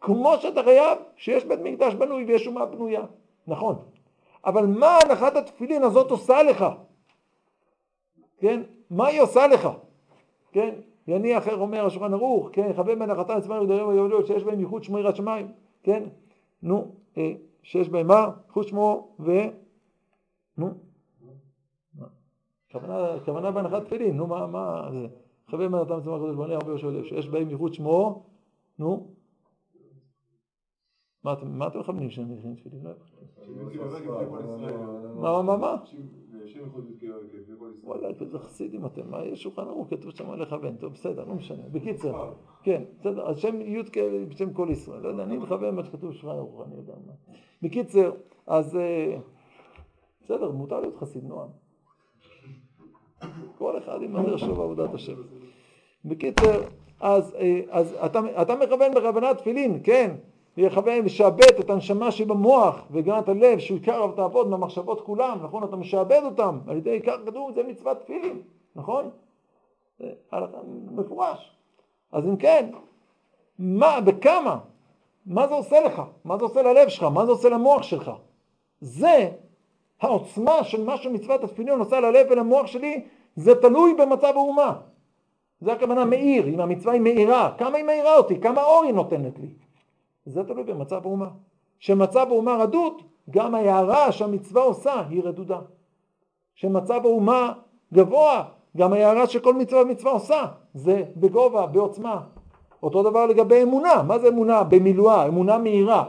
[0.00, 3.02] כמו שאתה חייב שיש בית מקדש בנוי ויש אומה בנויה.
[3.46, 3.76] נכון.
[4.44, 6.64] אבל מה הנחת התפילין הזאת עושה לך?
[8.38, 8.62] כן?
[8.90, 9.68] מה היא עושה לך?
[10.52, 10.74] כן?
[11.08, 12.72] יניח, איך אומר השולחן ערוך, כן?
[12.76, 16.08] חבר מנחתה עצמם ודרים ויולדות שיש בהם ייחוד שמו יראת שמיים, כן?
[16.62, 18.30] נו, אה, שיש בהם מה?
[18.46, 19.30] ייחוד שמו ו...
[20.58, 20.70] נו,
[23.24, 25.06] כוונה, בהנחת תפילין, נו מה, מה זה?
[25.50, 28.24] חבר מנתם צמח הקדוש ברוך הרבה יושב לב, שיש בהם ייחוד שמו,
[28.78, 29.08] נו?
[31.24, 32.86] מה אתם מכוונים מניחים תפילין?
[35.14, 35.76] מה, מה, מה?
[36.46, 37.98] בשם ייחוד י"ק וכ"ף וכל ישראל.
[37.98, 41.62] וואלה, איזה חסידים אתם, מה יש שולחן ערוך, כתוב שם לכוון, טוב, בסדר, לא משנה.
[41.72, 42.32] בקיצר,
[42.62, 43.96] כן, בסדר, השם י"ק
[44.28, 47.12] בשם כל ישראל, לא יודע, אני מכוון מה שכתוב בשולחן ערוך, אני יודע מה.
[47.62, 48.12] בקיצר,
[48.46, 49.16] אז אה,
[50.24, 51.48] בסדר, מותר להיות חסיד נועם.
[53.58, 55.16] כל אחד עם הדרך שלו בעבודת השם.
[56.04, 56.62] בקיצר,
[57.00, 60.16] אז, אה, אז אתה, אתה מכוון בכוונת תפילין, כן,
[60.56, 65.64] לכוון, משעבד את הנשמה שבמוח וגם את הלב, שהוא עיקר תעבוד מהמחשבות כולם, נכון?
[65.64, 68.42] אתה משעבד אותם על ידי עיקר כדור, זה מצוות תפילין,
[68.76, 69.10] נכון?
[69.98, 70.06] זה
[70.90, 71.56] מפורש.
[72.12, 72.70] אז אם כן,
[73.58, 74.58] מה וכמה,
[75.26, 76.02] מה זה עושה לך?
[76.24, 77.02] מה זה עושה ללב שלך?
[77.02, 78.10] מה זה עושה למוח שלך?
[78.80, 79.30] זה
[80.00, 83.04] העוצמה של מה שמצוות התפילין עושה ללב ולמוח שלי,
[83.36, 84.72] זה תלוי במצב האומה.
[85.60, 89.38] זה הכוונה מאיר, אם המצווה היא מאירה, כמה היא מאירה אותי, כמה אור היא נותנת
[89.38, 89.48] לי.
[90.26, 91.28] זה תלוי במצב האומה.
[91.78, 95.58] כשמצב האומה רדוד, גם ההערה שהמצווה עושה היא רדודה.
[96.54, 97.52] כשמצב האומה
[97.92, 98.44] גבוה,
[98.76, 100.42] גם ההערה שכל מצווה ומצווה עושה,
[100.74, 102.20] זה בגובה, בעוצמה.
[102.82, 104.64] אותו דבר לגבי אמונה, מה זה אמונה?
[104.64, 106.04] במילואה, אמונה מהירה.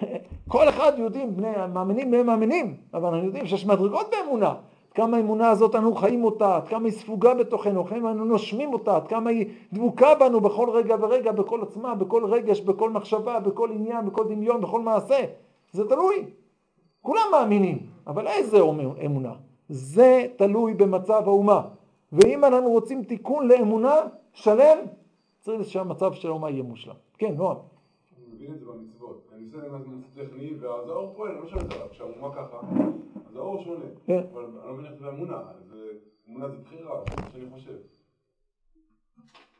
[0.48, 4.54] כל אחד יודעים, בני המאמינים בני מאמינים, אבל אנחנו יודעים שיש מדרגות באמונה.
[4.96, 8.72] כמה האמונה הזאת אנו חיים אותה, עד כמה היא ספוגה בתוכנו, עד כמה אנו נושמים
[8.72, 13.40] אותה, עד כמה היא דבוקה בנו בכל רגע ורגע, בכל עצמה, בכל רגש, בכל מחשבה,
[13.40, 15.24] בכל עניין, בכל דמיון, בכל מעשה.
[15.72, 16.24] זה תלוי.
[17.02, 18.58] כולם מאמינים, אבל איזה
[19.04, 19.32] אמונה?
[19.68, 21.62] זה תלוי במצב האומה.
[22.12, 23.94] ואם אנחנו רוצים תיקון לאמונה
[24.32, 24.78] שלם,
[25.40, 26.94] צריך שהמצב של האומה יהיה מושלם.
[27.18, 27.56] כן, נועם.
[27.56, 29.22] אני מבין את זה במצוות.
[29.34, 32.56] אני עושה להם משהו טכני, ואז האור פועל, לא משנה זה, כשהאומה ככה,
[33.36, 33.84] אז האור שונה.
[34.06, 34.22] כן.
[34.32, 35.90] אבל אני לא מבין איך זה באמונה, זה-
[36.28, 37.72] אמונה זה בחירה, זה מה שאני חושב.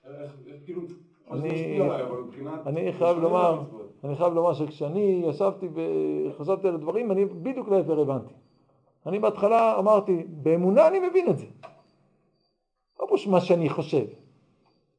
[0.05, 0.33] איך,
[0.65, 0.81] כאילו,
[1.31, 1.79] אני-
[2.65, 3.61] זה זה חייב לומר.
[4.05, 8.35] אני חייב לומר שכשאני ישבתי וחשבתי על הדברים, אני בדיוק להפר הבנתי.
[9.07, 11.47] אני בהתחלה אמרתי, באמונה אני מבין את זה.
[13.01, 14.05] לא פשוט מה שאני חושב.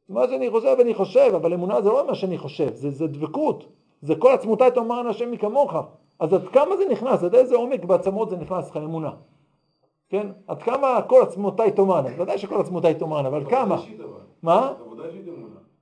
[0.09, 3.65] מה שאני חושב אני חושב, אבל אמונה זה לא מה שאני חושב, זה, זה דבקות.
[4.01, 5.73] זה כל עצמותי תאמרנה השם מכמוך.
[6.19, 9.11] אז עד כמה זה נכנס, עד איזה עומק בעצמות זה נכנס לך אמונה.
[10.09, 10.27] כן?
[10.47, 13.81] עד כמה כל עצמותי תאמרנה, ודאי שכל עצמותי תאמרנה, אבל כמה?
[14.43, 14.73] מה?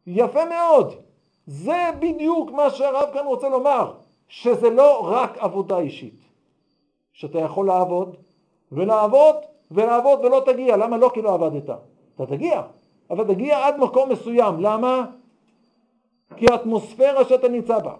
[0.08, 0.94] יפה מאוד.
[1.46, 3.94] זה בדיוק מה שהרב כאן רוצה לומר,
[4.28, 6.26] שזה לא רק עבודה אישית.
[7.14, 8.16] שאתה יכול לעבוד,
[8.72, 9.36] ולעבוד,
[9.72, 10.78] ולעבוד ולא תגיע.
[10.78, 11.70] למה לא כי לא עבדת?
[12.16, 12.62] אתה תגיע,
[13.10, 14.60] אבל תגיע עד מקום מסוים.
[14.60, 15.06] למה?
[16.36, 17.94] כי האטמוספירה שאתה נמצא בה,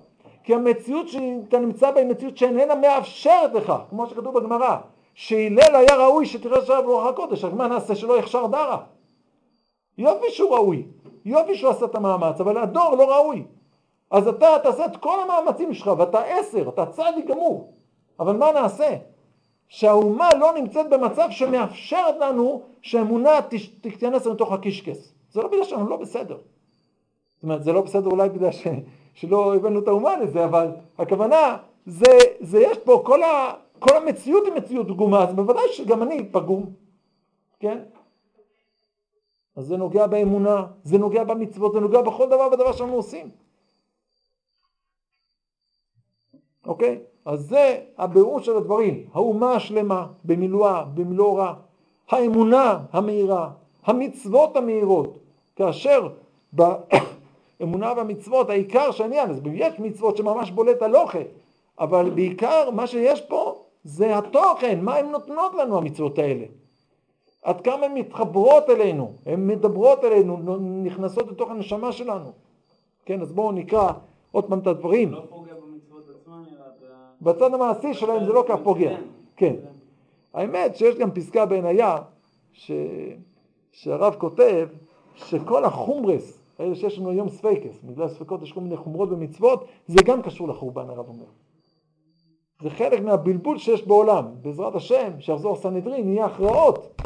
[0.46, 4.78] כי המציאות שאתה נמצא בה היא מציאות שאיננה מאפשרת לך, כמו שכתוב בגמרא,
[5.14, 8.78] שהלל היה ראוי שתראה שער ברוח הקודש, רק מה נעשה שלא יחשר דרה?
[9.98, 10.86] יופי שהוא ראוי,
[11.26, 13.44] יופי שהוא עשה את המאמץ, אבל הדור לא ראוי.
[14.12, 17.74] אז אתה תעשה את כל המאמצים שלך, ואתה עשר, אתה צדיק גמור.
[18.20, 18.90] אבל מה נעשה?
[19.68, 25.14] שהאומה לא נמצאת במצב שמאפשרת לנו שהאמונה תש- תיכנס לתוך הקישקס.
[25.32, 26.38] זה לא בגלל שאנחנו לא בסדר.
[27.36, 28.68] זאת אומרת, זה לא בסדר אולי בגלל ש,
[29.16, 34.44] שלא הבאנו את האומה לזה, אבל הכוונה, זה, זה יש פה, כל, ה, כל המציאות
[34.46, 36.74] היא מציאות פגומה, אז בוודאי שגם אני פגום,
[37.60, 37.80] כן?
[39.56, 43.30] אז זה נוגע באמונה, זה נוגע במצוות, זה נוגע בכל דבר ודבר שאנחנו עושים.
[46.66, 47.00] אוקיי?
[47.26, 49.06] אז זה הבירור של הדברים.
[49.14, 51.54] האומה השלמה, במילואה, במלוא רע.
[52.10, 53.50] האמונה המהירה,
[53.86, 55.20] המצוות המהירות.
[55.56, 56.10] כאשר
[57.60, 61.20] באמונה והמצוות, העיקר שהעניין, אז יש מצוות שממש בולט הלוכה,
[61.80, 66.46] אבל בעיקר מה שיש פה זה התוכן, מה הן נותנות לנו המצוות האלה.
[67.42, 72.32] עד כמה הן מתחברות אלינו, הן מדברות אלינו, נכנסות לתוך הנשמה שלנו.
[73.06, 73.92] כן, אז בואו נקרא
[74.32, 75.12] עוד פעם את הדברים.
[75.12, 76.66] לא פוגע במצוות עצמן, אלא
[77.22, 77.30] ב...
[77.30, 78.98] בצד המעשי שלהם זה לא כך פוגע.
[79.38, 79.56] כן.
[80.34, 81.98] האמת שיש גם פסקה בעין איה,
[82.54, 82.72] ש...
[83.72, 84.68] שהרב כותב
[85.16, 90.00] שכל החומרס, האלה שיש לנו היום ספייקס, בגלל ספקות יש כל מיני חומרות ומצוות, זה
[90.06, 91.26] גם קשור לחורבן, הרב אומר.
[92.62, 94.26] זה חלק מהבלבול שיש בעולם.
[94.42, 97.02] בעזרת השם, שיחזור סנהדרין, יהיה הכרעות,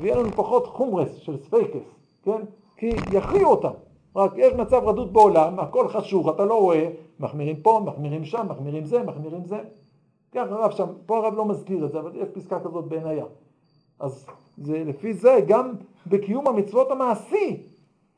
[0.00, 1.84] ויהיה לנו פחות חומרס של ספייקס,
[2.22, 2.40] כן?
[2.76, 3.72] כי יכריעו אותם.
[4.16, 8.84] רק יש מצב רדוד בעולם, הכל חשוך, אתה לא רואה, מחמירים פה, מחמירים שם, מחמירים
[8.84, 9.60] זה, מחמירים זה.
[10.32, 13.24] ככה הרב שם, פה הרב לא מזכיר את זה, אבל יש פסקה כזאת בעין איה.
[14.00, 14.26] אז
[14.58, 15.72] זה, לפי זה, גם
[16.06, 17.62] בקיום המצוות המעשי,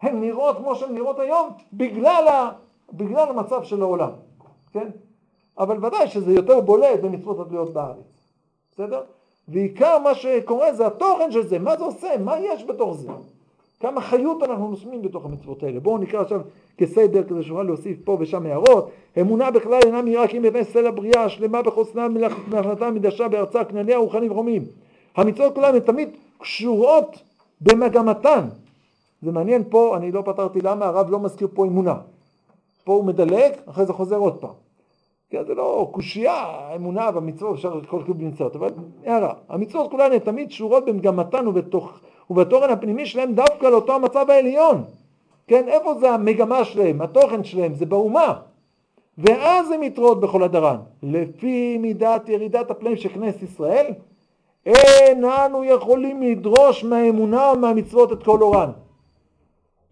[0.04, 2.50] הן נראות כמו שהן נראות היום, בגלל, ה,
[2.92, 4.10] בגלל המצב של העולם,
[4.72, 4.88] כן?
[5.58, 8.32] אבל ודאי שזה יותר בולט במצוות התלויות בארץ,
[8.72, 9.02] בסדר?
[9.48, 13.08] ועיקר מה שקורה זה התוכן של זה, מה זה עושה, מה יש בתוך זה.
[13.80, 15.80] כמה חיות אנחנו נושמים בתוך המצוות האלה.
[15.80, 16.40] בואו נקרא עכשיו
[16.78, 18.90] כסדר כדי שנוכל להוסיף פה ושם הערות.
[19.20, 24.30] אמונה בכלל אינה מהירה כי מבנה סלע בריאה השלמה בחוסנה מלאכתה מדשה בארצה כנניה ורוחנים
[24.30, 24.62] ורומים.
[25.16, 27.22] המצוות כולן הן תמיד קשורות
[27.60, 28.40] במגמתן.
[29.24, 31.94] זה מעניין פה, אני לא פתרתי למה הרב לא מזכיר פה אמונה.
[32.84, 34.50] פה הוא מדלג, אחרי זה חוזר עוד פעם.
[35.30, 38.70] כן, זה לא קושייה, אמונה והמצוות, אפשר כל כאילו במצוות, אבל
[39.04, 41.92] הערה, המצוות כולן הן תמיד שורות במגמתן ובתוך,
[42.30, 44.84] ובתורן הפנימי שלהם דווקא לאותו המצב העליון.
[45.46, 48.34] כן, איפה זה המגמה שלהם, התוכן שלהם, זה באומה.
[49.18, 50.76] ואז הן יתרות בכל הדרן.
[51.02, 53.87] לפי מידת ירידת הפלאים של כנסת ישראל,
[54.66, 58.70] אין אנו יכולים לדרוש מהאמונה ומהמצוות את כל אורן.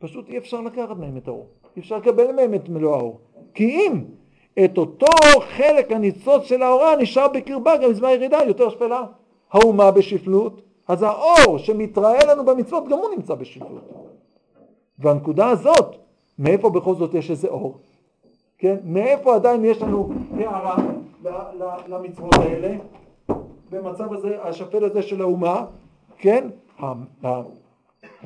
[0.02, 3.20] פשוט אי אפשר לקחת מהם את האור, אי אפשר לקבל מהם את מלוא האור.
[3.54, 4.04] כי אם
[4.64, 5.06] את אותו
[5.40, 9.04] חלק הניצוץ של האורה נשאר בקרבה גם בזמן הירידה יותר שפלה.
[9.52, 13.88] האומה בשפלות, אז האור שמתראה לנו במצוות גם הוא נמצא בשפלות.
[14.98, 15.96] והנקודה הזאת,
[16.38, 17.78] מאיפה בכל זאת יש איזה אור?
[18.58, 18.76] כן?
[18.84, 20.76] מאיפה עדיין יש לנו הערה
[21.88, 22.76] למצוות האלה?
[23.70, 25.64] במצב הזה, השפל הזה של האומה,
[26.18, 26.48] כן?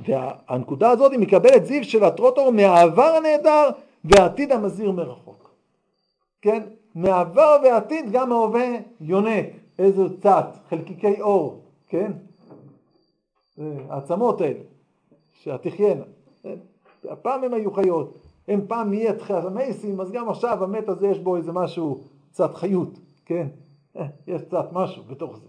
[0.05, 3.69] והנקודה הזאת היא מקבלת זיו של הטרוטור מהעבר הנהדר
[4.05, 5.51] והעתיד המזהיר מרחוק.
[6.43, 6.63] כן?
[6.95, 8.69] מעבר ועתיד גם ההווה
[9.01, 9.47] יונק,
[9.79, 12.13] איזה צת, חלקיקי אור, כן?
[13.89, 14.61] העצמות האלה,
[15.43, 16.03] שהתחיינה.
[17.05, 21.37] הפעם הם היו חיות, הם פעם מי המייסים, אז גם עכשיו המת הזה יש בו
[21.37, 23.47] איזה משהו, קצת חיות, כן?
[24.27, 25.47] יש קצת משהו בתוך זה.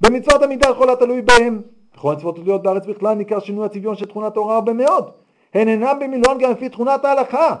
[0.00, 1.62] במצוות המידה כל התלוי בהם,
[1.94, 5.10] בכל המצוות תלויות בארץ בכלל ניכר שינוי הצביון של תכונת ההוראה הרבה מאוד.
[5.54, 7.56] הן אינן במילון גם לפי תכונת ההלכה.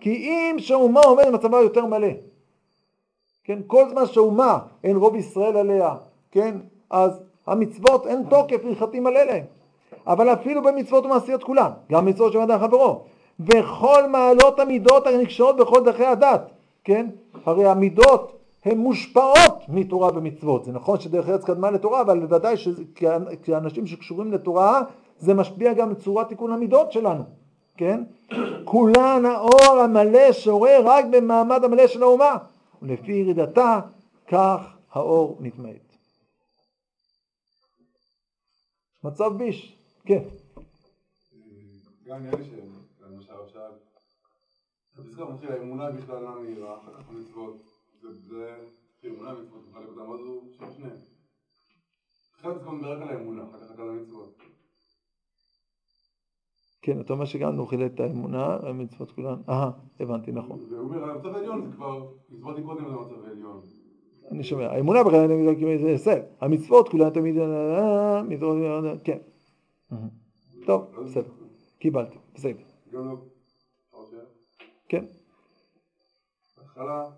[0.00, 2.08] כי אם שאומה עומד במצבה יותר מלא,
[3.44, 5.94] כן, כל זמן שאומה אין רוב ישראל עליה,
[6.30, 6.56] כן,
[6.90, 9.44] אז המצוות אין תוקף הלכתי מלא להם.
[10.06, 13.04] אבל אפילו במצוות ומעשיות כולן, גם מצוות של אדם חברו,
[13.40, 16.50] וכל מעלות המידות הנקשרות בכל דרכי הדת,
[16.84, 17.06] כן,
[17.44, 20.64] הרי המידות הן מושפעות מתורה ומצוות.
[20.64, 24.82] זה נכון שדרך ארץ קדמה לתורה, אבל בוודאי שכאנשים שקשורים לתורה,
[25.18, 27.24] זה משפיע גם לצורת תיקון המידות שלנו,
[27.76, 28.04] כן?
[28.64, 32.36] כולן האור המלא שורה רק במעמד המלא של האומה,
[32.82, 33.80] ולפי ירידתה
[34.28, 35.96] כך האור נתמעט.
[39.04, 40.22] מצב ביש, כן.
[42.06, 43.72] גם נראה לי שלמשל עכשיו,
[44.98, 47.69] הפסקה מתחילה, האמונה בכלל לא מהירה, אחר כך המצוות.
[48.02, 48.56] זה
[49.06, 50.96] אמונה מצוות, מחלק אותם, אז הוא שם שניהם.
[52.38, 54.38] תחילת הפסקה מדבר רק על האמונה, אחר כך על המצוות.
[56.82, 60.60] כן, אתה אומר שגם הוא חילל את האמונה, המצוות כולן, אהה, הבנתי, נכון.
[60.60, 63.60] והוא אומר, המצב העליון זה כבר, הסברתי קודם על המצב העליון.
[64.30, 65.28] אני שומע, האמונה בכלל
[65.78, 67.36] זה הישג, המצוות כולן תמיד,
[69.04, 69.18] כן.
[70.66, 71.30] טוב, בסדר,
[71.78, 72.64] קיבלתי, בסדר.
[72.92, 73.00] לא,
[74.88, 75.04] כן.
[76.56, 77.10] בהתחלה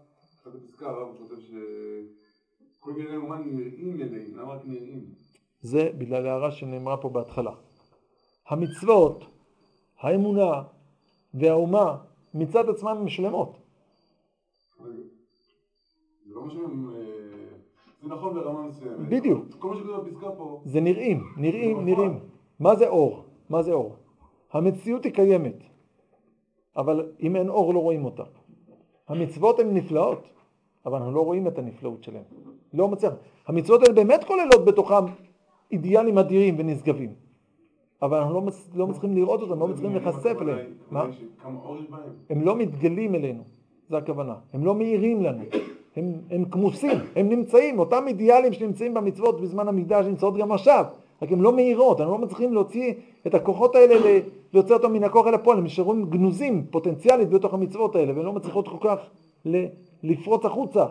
[0.42, 5.05] אחת הפסקה הרב כותב שכל מיני אומן נראים אליהם, למה רק נראים?
[5.61, 7.52] זה בגלל הערה שנאמרה פה בהתחלה.
[8.48, 9.24] המצוות,
[9.98, 10.62] האמונה
[11.35, 11.96] והאומה
[12.35, 13.59] מצד עצמם הן שלמות.
[16.26, 16.98] זה לא משנה, אה,
[18.02, 19.09] זה נכון ברמה מסוימת.
[19.09, 19.44] בדיוק.
[19.59, 20.62] כל מה שכתוב בפסקה פה...
[20.64, 22.18] זה נראים, נראים, נראים.
[22.61, 23.24] מה זה אור?
[23.50, 23.96] מה זה אור?
[24.52, 25.64] המציאות היא קיימת,
[26.76, 28.24] אבל אם אין אור לא רואים אותה.
[29.12, 30.22] המצוות הן נפלאות,
[30.87, 32.22] אבל אנחנו לא רואים את הנפלאות שלהן.
[32.75, 33.12] לא מצליח.
[33.46, 35.05] המצוות האלה באמת כוללות בתוכם
[35.72, 37.14] אידיאלים אדירים ונשגבים.
[38.03, 38.70] אבל אנחנו לא, מצ...
[38.75, 40.59] לא מצליחים לראות אותם, לא מצליחים להיחשף אליהם.
[40.90, 41.07] מה?
[42.31, 43.42] הם לא מתגלים אלינו,
[43.88, 44.35] זה הכוונה.
[44.53, 45.44] הם לא מאירים לנו.
[45.96, 50.85] הם, הם כמוסים, הם נמצאים, אותם אידיאלים שנמצאים במצוות בזמן המידה שנמצאות גם עכשיו,
[51.22, 52.94] רק הם לא מאירות, אנחנו לא מצליחים להוציא
[53.26, 54.20] את הכוחות האלה,
[54.52, 58.32] להוציא אותם מן הכוח אל הפועל, הם נשארו גנוזים פוטנציאלית בתוך המצוות האלה, והן לא
[58.32, 59.11] מצליחות כל כך
[60.02, 60.87] לפרוץ החוצה,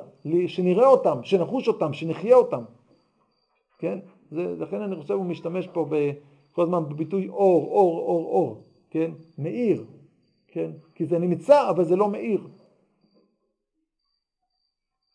[0.47, 2.63] שנראה אותם, שנחוש אותם, שנחיה אותם.
[3.79, 3.99] כן?
[4.31, 6.11] זה, לכן אני חושב הוא משתמש פה ב,
[6.51, 9.11] כל הזמן בביטוי אור, אור, אור, אור, כן?
[9.37, 9.85] מאיר,
[10.47, 10.71] כן?
[10.95, 12.47] כי זה נמצא אבל זה לא מאיר.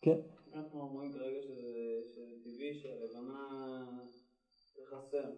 [0.01, 0.17] כן?
[0.55, 1.67] אנחנו אומרים כרגע שזה
[2.43, 3.47] טבעי שהלבנה
[5.07, 5.29] תחסר.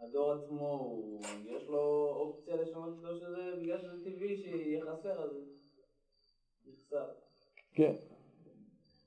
[0.00, 1.02] הדור עצמו,
[1.44, 5.30] יש לו אופציה לשנות את זה בגלל שזה טבעי שיהיה חסר אז
[6.66, 7.04] נחסר.
[7.72, 7.92] כן.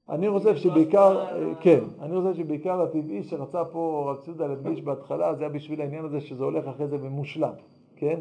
[0.10, 1.26] אני חושב שבעיקר,
[1.62, 6.06] כן, אני חושב שבעיקר הטבעי שרצה פה רב ציודה להדגיש בהתחלה, זה היה בשביל העניין
[6.06, 7.54] הזה שזה הולך אחרי זה במושלם,
[7.96, 8.20] כן?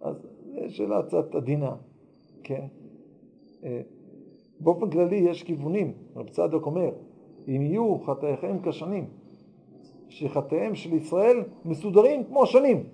[0.00, 1.76] אז זו שאלה קצת עדינה,
[2.42, 2.66] כן?
[4.60, 6.90] באופן כללי יש כיוונים, רב צדוק אומר,
[7.48, 9.06] אם יהיו חטאיכם כשנים,
[10.08, 12.84] שחטאיהם של ישראל מסודרים כמו שנים,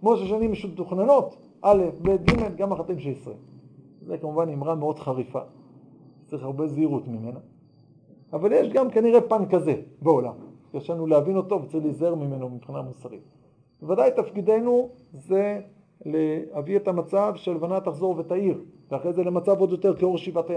[0.00, 3.36] כמו ששנים מתוכננות, א', ב', ג', גם החטאים של ישראל.
[4.06, 5.40] זה כמובן אמרה מאוד חריפה,
[6.26, 7.40] צריך הרבה זהירות ממנה.
[8.32, 10.34] אבל יש גם כנראה פן כזה בעולם.
[10.74, 13.22] יש לנו להבין אותו וצריך להיזהר ממנו מבחינה מוסרית.
[13.82, 15.60] בוודאי תפקידנו זה
[16.04, 20.50] להביא את המצב שלבנה תחזור ותאיר, ואחרי זה למצב עוד יותר כאור שיבת,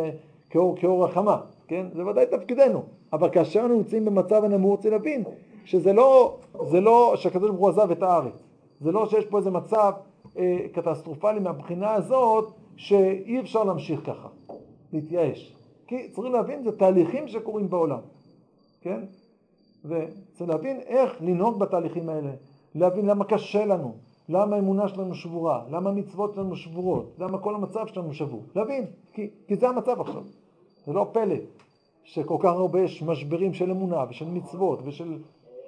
[0.50, 1.86] כאור, כאור החמה, כן?
[1.96, 2.84] זה ודאי תפקידנו.
[3.14, 5.24] אבל כאשר אנחנו נמצאים במצב הנמוך, רוצים להבין
[5.66, 6.38] שזה לא,
[6.70, 8.34] זה לא שהקדוש ברוך הוא עזב את הארץ.
[8.82, 9.94] זה לא שיש פה איזה מצב
[10.38, 14.28] אה, קטסטרופלי מהבחינה הזאת שאי אפשר להמשיך ככה,
[14.94, 15.56] להתייאש.
[15.88, 18.00] כי צריכים להבין, זה תהליכים שקורים בעולם,
[18.82, 19.00] כן?
[19.86, 22.32] וצריך להבין איך לנהוג בתהליכים האלה,
[22.76, 23.96] להבין למה קשה לנו,
[24.30, 28.86] למה האמונה שלנו שבורה, למה המצוות שלנו שבורות, למה כל המצב שלנו שבור, להבין,
[29.16, 30.24] כי, כי זה המצב עכשיו,
[30.86, 31.36] זה לא פלא
[32.04, 35.18] שכל כך הרבה יש משברים של אמונה ושל מצוות ושל...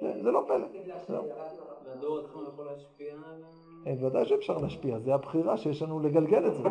[0.00, 0.66] זה, זה לא פלא.
[1.84, 3.94] והדור עצמו יכול להשפיע על ה...
[3.96, 6.68] בוודאי שאפשר להשפיע, זה הבחירה שיש לנו לגלגל את זה.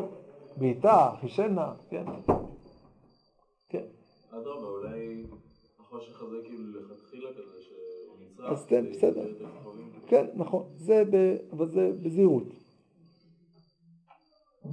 [0.58, 2.06] בעיטה, חישנה, כן.
[3.70, 3.84] כן.
[4.32, 5.26] אדרבה, אולי
[5.80, 8.52] החושך הזה כאילו לכתחילה כזה שהוא נצרך.
[8.52, 9.28] אז כן, בסדר.
[10.08, 11.04] כן, נכון, זה.
[11.52, 12.48] אבל זה בזהירות.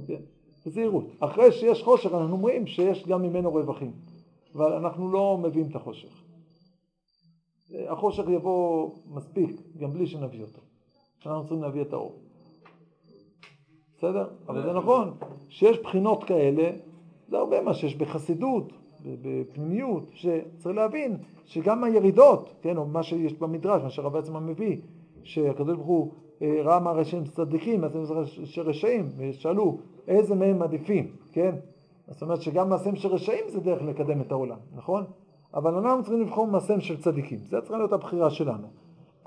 [0.07, 0.21] כן,
[0.65, 1.05] בזהירות.
[1.19, 3.91] אחרי שיש חושך אנחנו אומרים שיש גם ממנו רווחים,
[4.55, 6.23] אבל אנחנו לא מביאים את החושך.
[7.87, 10.61] החושך יבוא מספיק, גם בלי שנביא אותו.
[11.25, 12.15] אנחנו צריכים להביא את האור.
[13.97, 14.27] בסדר?
[14.47, 15.13] אבל זה נכון
[15.49, 16.71] שיש בחינות כאלה,
[17.27, 18.73] זה הרבה מה שיש בחסידות,
[19.21, 24.77] בפנימיות, שצריך להבין שגם הירידות, כן, או מה שיש במדרש, מה שהרב עצמם מביא,
[25.23, 26.11] שהקדוש ברוך הוא
[26.41, 27.87] אה, ראה מה רשעים צדיקים, מה
[28.45, 29.77] שרשעים, ושאלו
[30.07, 31.55] איזה מהם עדיפים, כן?
[32.07, 35.03] זאת אומרת שגם מעשיהם של רשעים זה דרך לקדם את העולם, נכון?
[35.53, 38.67] אבל אנחנו צריכים לבחור מעשיהם של צדיקים, זה צריכה להיות הבחירה שלנו.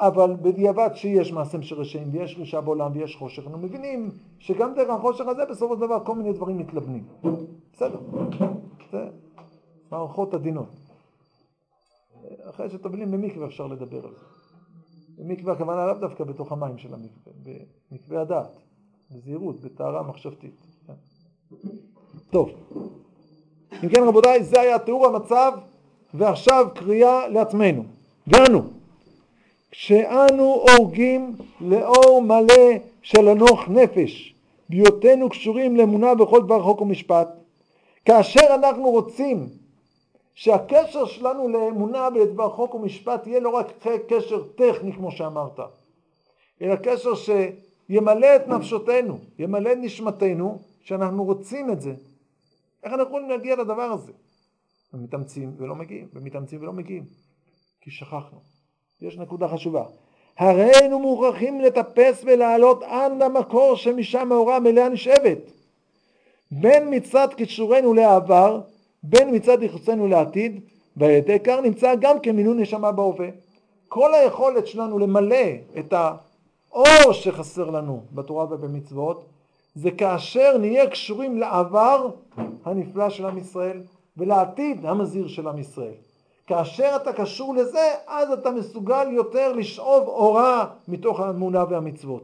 [0.00, 4.90] אבל בדיעבד שיש מעשיהם של רשעים ויש רשעה בעולם ויש חושך, אנחנו מבינים שגם דרך
[4.90, 7.04] החושך הזה בסופו של דבר כל מיני דברים מתלבנים.
[7.72, 7.98] בסדר,
[8.92, 9.08] זה
[9.92, 10.68] מערכות עדינות.
[12.50, 14.37] אחרי שטובלים במקווה אפשר לדבר על זה.
[15.18, 17.32] במקווה הכוונה לאו דווקא בתוך המים של המקווה,
[17.90, 18.60] במקווה הדעת,
[19.10, 20.54] בזהירות, בטהרה מחשבתית.
[20.86, 20.92] כן.
[22.30, 22.50] טוב,
[23.84, 25.52] אם כן רבותיי, זה היה תיאור המצב
[26.14, 27.84] ועכשיו קריאה לעצמנו.
[28.26, 28.62] ואנו,
[29.70, 34.34] כשאנו הורגים לאור מלא של הנוח נפש,
[34.68, 37.28] בהיותנו קשורים לאמונה בכל דבר חוק ומשפט,
[38.04, 39.48] כאשר אנחנו רוצים
[40.38, 43.66] שהקשר שלנו לאמונה ולדבר חוק ומשפט יהיה לא רק
[44.08, 45.60] קשר טכני כמו שאמרת,
[46.62, 51.94] אלא קשר שימלא את נפשותנו, ימלא את נשמתנו, שאנחנו רוצים את זה.
[52.84, 54.12] איך אנחנו יכולים להגיע לדבר הזה?
[54.94, 57.04] ומתאמצים ולא מגיעים, ומתאמצים ולא מגיעים,
[57.80, 58.38] כי שכחנו.
[59.00, 59.84] יש נקודה חשובה.
[60.38, 65.38] הרי היינו מוכרחים לטפס ולעלות עד למקור שמשם ההוראה המלאה נשאבת.
[66.50, 68.60] בין מצד קישורנו לעבר,
[69.10, 70.60] בין מצד יחסנו לעתיד,
[71.44, 73.28] כך נמצא גם כמינון כן נשמה בהווה.
[73.88, 75.46] כל היכולת שלנו למלא
[75.78, 79.24] את האור שחסר לנו בתורה ובמצוות,
[79.74, 82.10] זה כאשר נהיה קשורים לעבר
[82.64, 83.80] הנפלא של עם ישראל
[84.16, 85.94] ולעתיד המזהיר של עם ישראל.
[86.46, 92.22] כאשר אתה קשור לזה, אז אתה מסוגל יותר לשאוב אורה מתוך האמונה והמצוות.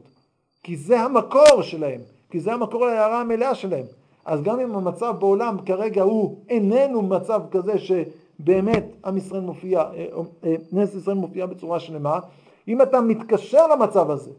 [0.62, 3.84] כי זה המקור שלהם, כי זה המקור להערה המלאה שלהם.
[4.24, 10.06] אז גם אם המצב בעולם כרגע הוא איננו מצב כזה שבאמת עם ישראל מופיע, אה,
[10.44, 12.20] אה, נס ישראל מופיע בצורה שלמה,
[12.68, 14.30] אם אתה מתקשר למצב הזה,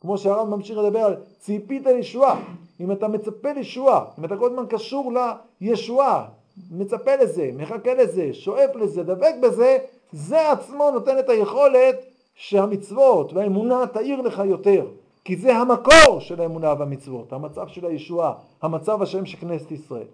[0.00, 2.40] כמו שהרב ממשיך לדבר על ציפית לישועה,
[2.80, 5.12] אם אתה מצפה לישועה, אם אתה כל הזמן קשור
[5.60, 6.24] לישועה,
[6.70, 9.78] מצפה לזה, מחכה לזה, שואף לזה, דבק בזה,
[10.12, 11.96] זה עצמו נותן את היכולת
[12.34, 14.86] שהמצוות והאמונה תאיר לך יותר.
[15.24, 20.06] כי זה המקור של האמונה והמצוות, המצב של הישועה, המצב השם של כנסת ישראל.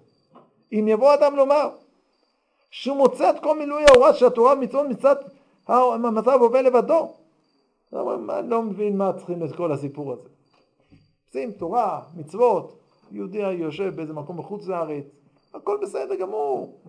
[0.72, 1.68] אם יבוא אדם לומר
[2.70, 5.16] שהוא מוצא את כל מילוי ההוראה של התורה ומצוות מצד
[5.68, 7.14] המצב עובר לבדו,
[7.92, 10.28] אני לא מבין מה צריכים את כל הסיפור הזה.
[11.26, 12.78] עושים תורה, מצוות,
[13.10, 15.04] יהודי יושב באיזה מקום בחוץ לארץ,
[15.54, 16.80] הכל בסדר גמור.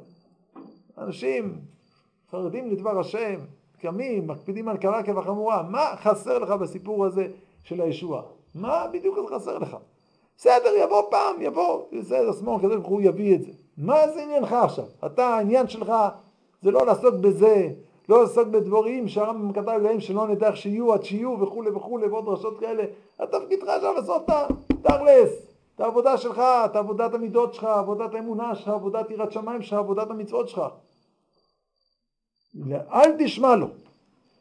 [0.98, 1.62] אנשים
[2.32, 3.40] חרדים לדבר השם,
[3.80, 7.28] קמים, מקפידים על קלה כבחמורה, מה חסר לך בסיפור הזה
[7.64, 8.22] של הישוע?
[8.56, 9.78] מה בדיוק זה חסר לך?
[10.38, 13.52] בסדר, יבוא פעם, יבוא, בסדר, שמאל, כזה הוא יביא את זה.
[13.78, 14.86] מה זה עניינך עכשיו?
[15.06, 15.94] אתה, העניין שלך
[16.62, 17.70] זה לא לעסוק בזה,
[18.10, 22.26] לא לעסוק בדבורים שהרמב"ם כתב להם שלא נדע איך שיהיו עד שיהיו וכולי וכולי ועוד
[22.26, 22.84] דרשות כאלה.
[23.20, 24.30] התפקידך עכשיו לעשות את
[24.70, 25.52] התכלס.
[25.76, 30.12] את העבודה שלך, את עבודת המידות שלך, עבודת האמונה שלך, עבודת יראת שמיים שלך, עבודת
[30.12, 30.62] המצוות שלך.
[32.72, 33.68] אל תשמע לו.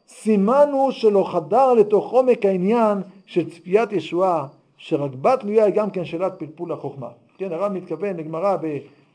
[0.07, 4.47] סימנו שלא חדר לתוך עומק העניין של צפיית ישועה,
[4.77, 7.09] שרק בה תלויה היא גם כן שאלת פלפול החוכמה.
[7.37, 8.57] כן, הרב מתכוון לגמרא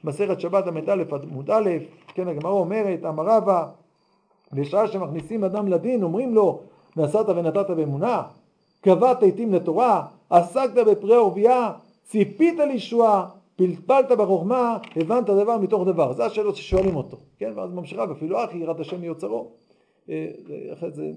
[0.04, 1.70] מסכת שבת ל"א עמוד א',
[2.14, 3.66] כן, הגמרא אומרת, אמר רבא,
[4.52, 6.60] בשעה שמכניסים אדם לדין, אומרים לו,
[6.96, 8.22] נשאת ונתת באמונה,
[8.80, 11.72] קבעת עתים לתורה, עסקת בפרי עורביה,
[12.04, 13.26] ציפית לישועה,
[13.56, 16.12] פלפלת בחוכמה, הבנת דבר מתוך דבר.
[16.12, 17.52] זה השאלות ששואלים אותו, כן?
[17.54, 19.50] ואז ממשיכה, ואפילו אחי יראת השם מיוצרו.
[20.10, 20.26] אה,
[20.88, 21.10] זה,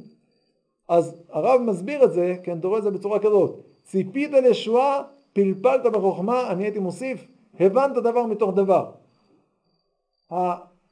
[0.90, 5.02] אז הרב מסביר את זה, כן, דורש את זה בצורה כזאת, ציפית לישועה,
[5.34, 7.28] פלפלת בחוכמה, אני הייתי מוסיף,
[7.60, 8.92] הבנת דבר מתוך דבר.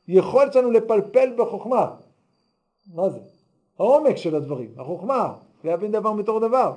[0.07, 1.95] היכולת שלנו לפלפל בחוכמה,
[2.95, 3.19] מה זה?
[3.79, 5.33] העומק של הדברים, החוכמה,
[5.63, 6.73] להבין דבר מתוך דבר,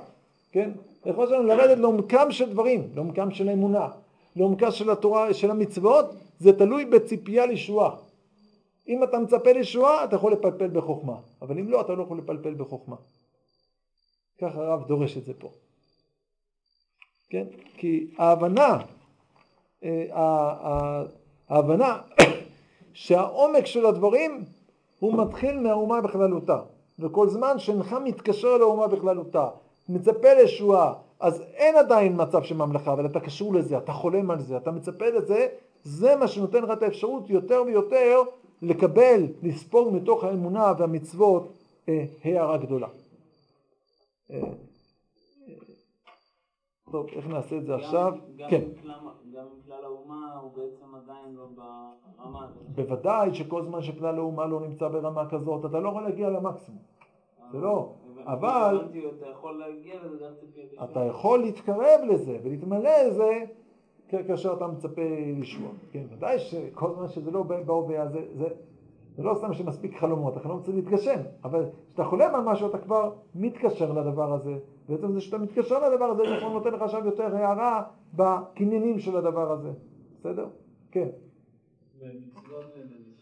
[0.51, 0.71] כן?
[1.05, 3.87] היכולת שלנו לרדת לעומקם של דברים, לעומקם של האמונה,
[4.35, 6.05] לעומקה של התורה, של המצוות,
[6.39, 7.95] זה תלוי בציפייה לישועה.
[8.87, 12.53] אם אתה מצפה לישועה, אתה יכול לפלפל בחוכמה, אבל אם לא, אתה לא יכול לפלפל
[12.53, 12.95] בחוכמה.
[14.41, 15.51] ככה הרב דורש את זה פה.
[17.29, 17.45] כן?
[17.77, 18.77] כי ההבנה,
[19.83, 21.03] אה,
[21.49, 22.01] ההבנה
[22.93, 24.45] שהעומק של הדברים
[24.99, 26.61] הוא מתחיל מהאומה בכללותה,
[26.99, 29.49] וכל זמן שאינך מתקשר לאומה בכללותה,
[29.89, 34.39] מצפה לישועה, אז אין עדיין מצב של ממלכה, אבל אתה קשור לזה, אתה חולם על
[34.39, 35.47] זה, אתה מצפה לזה,
[35.83, 38.21] זה מה שנותן לך את האפשרות יותר ויותר
[38.61, 41.57] לקבל, לספוג מתוך האמונה והמצוות
[41.89, 42.87] אה, הערה גדולה.
[44.31, 44.43] אה, אה,
[46.91, 48.13] טוב, איך נעשה את זה עכשיו?
[48.35, 48.61] גם כן.
[49.33, 52.63] גם כלל האומה הוא בעצם עדיין לא ברמה הזאת.
[52.75, 56.81] בוודאי שכל זמן שכלל האומה לא נמצא ברמה כזאת, אתה לא יכול להגיע למקסימום.
[57.51, 57.93] זה לא.
[58.25, 60.29] אבל אתה יכול להגיע לזה.
[60.83, 63.45] אתה יכול להתקרב לזה ולהתמלא לזה
[64.27, 65.01] כאשר אתה מצפה
[65.39, 65.71] לשמוע.
[65.91, 68.47] כן, ודאי שכל זמן שזה לא בהווה, זה, זה,
[69.17, 73.13] זה לא סתם שמספיק חלומות, החלום צריך להתגשם, אבל כשאתה חולם על משהו אתה כבר
[73.35, 74.57] מתקשר לדבר הזה,
[74.89, 77.83] בעצם זה שאתה מתקשר לדבר הזה, זה כבר נותן לך עכשיו יותר הערה
[78.13, 79.71] בקניינים של הדבר הזה,
[80.19, 80.47] בסדר?
[80.91, 81.07] כן.
[81.99, 82.65] ומצוות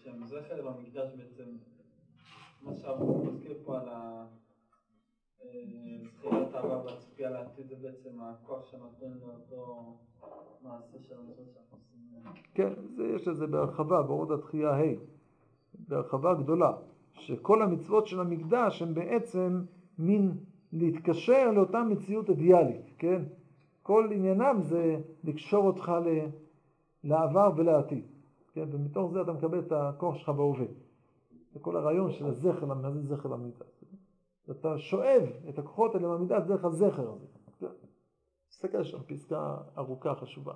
[0.04, 1.50] שם זכר במקדש בעצם,
[2.62, 4.26] מה שהרב מזכיר פה על ה...
[5.52, 9.95] זכירת אהבה והציפייה לעתיד זה בעצם הכוח שנותן לאותו
[10.64, 12.43] מעשה של המצוות שאנחנו עושים.
[12.54, 12.74] כן,
[13.16, 14.95] יש לזה בהרחבה, בעוד התחייה ה',
[15.88, 16.72] בהרחבה גדולה,
[17.14, 19.62] שכל המצוות של המקדש הם בעצם
[20.00, 20.38] מין
[20.74, 23.24] להתקשר לאותה מציאות אידיאלית, כן?
[23.84, 25.91] כל עניינם זה לקשור אותך
[27.04, 28.06] לעבר ולעתיד,
[28.54, 28.70] כן?
[28.72, 30.66] ומתוך זה אתה מקבל את הכוח שלך בהווה.
[31.54, 33.84] זה כל הרעיון של הזכר, מה זה זכר למקדש?
[34.52, 37.26] אתה שואב את הכוחות האלה מהמידה דרך הזכר הזה.
[38.50, 40.54] תסתכל שם, פסקה ארוכה חשובה.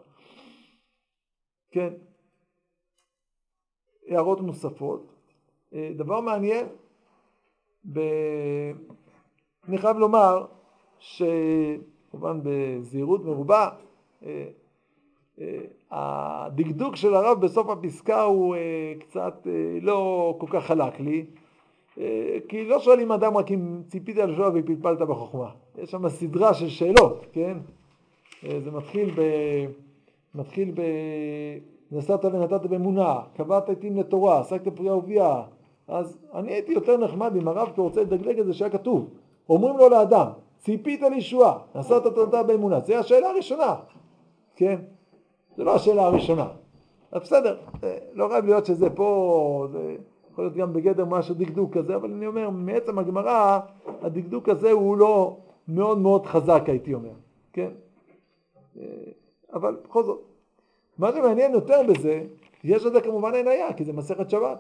[1.72, 1.94] כן,
[4.10, 5.14] הערות נוספות.
[5.74, 6.68] אה, דבר מעניין,
[7.94, 8.00] ב...
[9.68, 10.46] אני חייב לומר
[11.00, 13.70] שכמובן בזהירות מרובה,
[14.24, 14.50] אה,
[15.40, 18.56] אה, הדקדוק של הרב בסוף הפסקה הוא
[19.00, 19.48] קצת
[19.82, 21.26] לא כל כך חלק לי.
[22.00, 25.50] אה, כי לא שואלים אדם רק אם ציפית שואה ופלפלת בחוכמה.
[25.78, 27.58] יש שם סדרה של שאלות, כן?
[28.46, 29.22] אה, זה מתחיל ב...
[30.36, 30.82] מתחיל ב...
[31.92, 35.42] נסעת ונתת באמונה, קבעת עתים לתורה, עסקת פרי אהוביה.
[35.88, 39.10] אז אני הייתי יותר נחמד אם הרב רוצה לדגדג את זה שהיה כתוב.
[39.50, 40.28] אומרים לו לאדם,
[40.60, 42.80] ציפית לישועה, נסעת ונתת באמונה.
[42.80, 43.76] זו השאלה הראשונה,
[44.56, 44.80] כן?
[45.58, 46.48] זו לא השאלה הראשונה.
[47.12, 49.68] אז בסדר, אה, לא חייב להיות שזה פה...
[49.72, 49.96] זה...
[50.34, 53.60] יכול להיות גם בגדר משהו דקדוק כזה, אבל אני אומר, מעצם הגמרא,
[54.02, 57.14] הדקדוק הזה הוא לא מאוד מאוד חזק הייתי אומר,
[57.54, 57.72] כן?
[58.78, 58.84] אה,
[59.54, 60.22] אבל בכל זאת,
[60.98, 62.26] מה שמעניין יותר בזה,
[62.64, 64.60] יש לזה כמובן עין היה, כי זה מסכת שבת.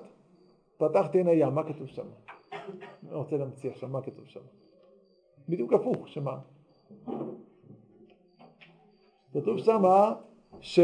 [0.77, 2.05] פתחתי עין היה, מה כתוב שם?
[2.51, 4.41] אני רוצה להמציא עכשיו, מה כתוב שם?
[5.49, 6.37] בדיוק הפוך, שמה?
[9.33, 10.13] כתוב שמה
[10.61, 10.79] ש...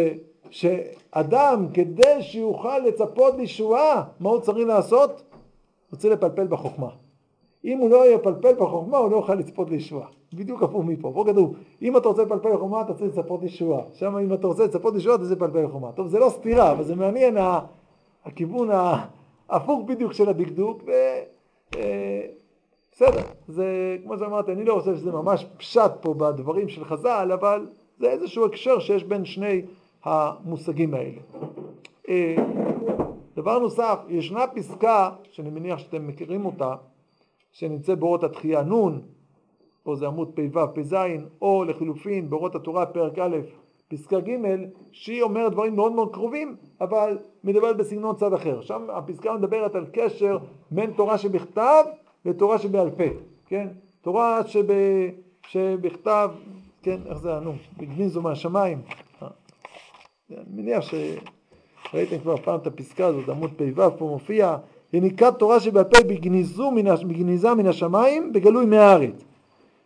[0.49, 5.23] שאדם כדי שיוכל לצפות לישועה, מה הוא צריך לעשות?
[5.89, 6.89] הוא צריך לפלפל בחוכמה.
[7.65, 10.07] אם הוא לא יפלפל בחוכמה, הוא לא יוכל לצפות לישועה.
[10.33, 11.11] בדיוק הפוך מפה.
[11.13, 13.81] פה כתוב, אם אתה רוצה לפלפל בחוכמה, אתה צריך לצפות לישועה.
[13.93, 15.91] שם אם אתה רוצה לצפות לישועה, אתה צריך לפלפל בחוכמה.
[15.91, 17.37] טוב, זה לא סתירה, אבל זה מעניין
[18.25, 18.69] הכיוון
[19.49, 20.91] ההפוך בדיוק של הדקדוק, ו...
[21.75, 22.25] אה,
[22.91, 27.67] בסדר, זה כמו שאמרתי, אני לא חושב שזה ממש פשט פה בדברים של חז"ל, אבל
[27.99, 29.61] זה איזשהו הקשר שיש בין שני
[30.03, 31.19] המושגים האלה.
[32.09, 32.35] אה,
[33.35, 36.75] דבר נוסף, ישנה פסקה, שאני מניח שאתם מכירים אותה,
[37.51, 38.99] שנמצאת באורות התחייה נ',
[39.83, 40.95] פה זה עמוד פ"ו, פ"ז,
[41.41, 43.37] או לחילופין באורות התורה פרק א',
[43.87, 44.35] פסקה ג',
[44.91, 48.61] שהיא אומרת דברים מאוד מאוד קרובים, אבל מדברת בסגנון צד אחר.
[48.61, 50.37] שם הפסקה מדברת על קשר
[50.71, 51.83] בין תורה שבכתב
[52.25, 53.03] לתורה שבעל פה,
[53.45, 53.67] כן?
[54.01, 54.65] תורה שב,
[55.47, 56.29] שבכתב,
[56.83, 58.81] כן, איך זה, נו, בגבין זו מהשמיים,
[60.31, 60.93] אני מניח ש...
[61.93, 64.57] ראיתם כבר פעם את הפסקה הזאת, עמוד פ"ו פה מופיע,
[64.93, 66.03] יניקת תורה שבעל פה
[67.03, 69.23] בגניזה מן השמיים בגלוי מהארץ.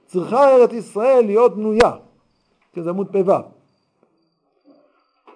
[0.06, 1.92] צריכה ארץ ישראל להיות בנויה,
[2.74, 3.32] כן, זה עמוד פ"ו.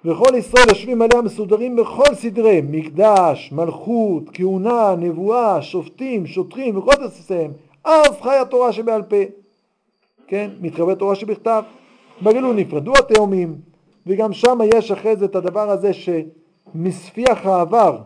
[0.05, 7.51] וכל ישראל יושבים עליה מסודרים בכל סדרי מקדש, מלכות, כהונה, נבואה, שופטים, שוטרים וכל תסיסיהם
[7.83, 9.15] אז חי התורה שבעל פה
[10.27, 11.63] כן, מתחבא תורה שבכתב
[12.21, 13.55] בגלוי נפרדו התאומים
[14.07, 17.97] וגם שם יש אחרי זה את הדבר הזה שמספיח העבר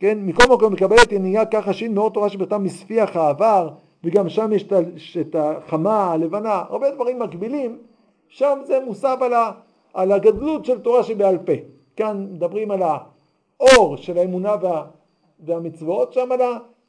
[0.00, 3.70] כן, מכל מקום מקבלת ינייה ככה שין מאור תורה שבכתב מספיח העבר
[4.04, 7.78] וגם שם יש את החמה, הלבנה, הרבה דברים מקבילים
[8.28, 9.50] שם זה מוסב על, ה,
[9.94, 11.52] על הגדלות של תורה שבעל פה.
[11.96, 14.84] כאן מדברים על האור של האמונה וה,
[15.40, 16.40] והמצוות, שם על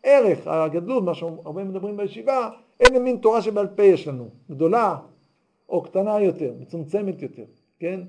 [0.04, 2.49] הערך, הגדלות, מה שהרבה מדברים בישיבה,
[2.80, 4.97] איזה מין תורה שבעל פה יש לנו, גדולה
[5.69, 7.45] או קטנה יותר, מצומצמת יותר,
[7.80, 8.01] כן?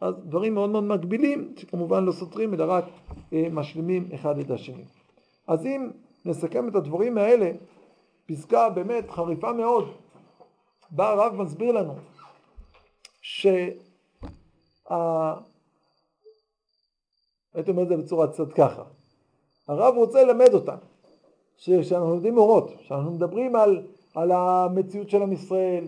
[0.00, 2.84] אז דברים מאוד מאוד מקבילים, שכמובן לא סותרים, אלא רק
[3.32, 4.84] אה, משלימים אחד את השני.
[5.46, 5.90] אז אם
[6.24, 7.50] נסכם את הדברים האלה,
[8.26, 9.88] פסקה באמת חריפה מאוד,
[10.90, 11.94] בא הרב מסביר לנו
[13.20, 13.68] שה...
[17.54, 18.82] הייתי אומר את זה בצורה קצת ככה.
[19.68, 20.82] הרב רוצה ללמד אותנו,
[21.56, 23.86] שכשאנחנו לומדים אורות, כשאנחנו מדברים על,
[24.18, 25.84] על המציאות של עם ישראל,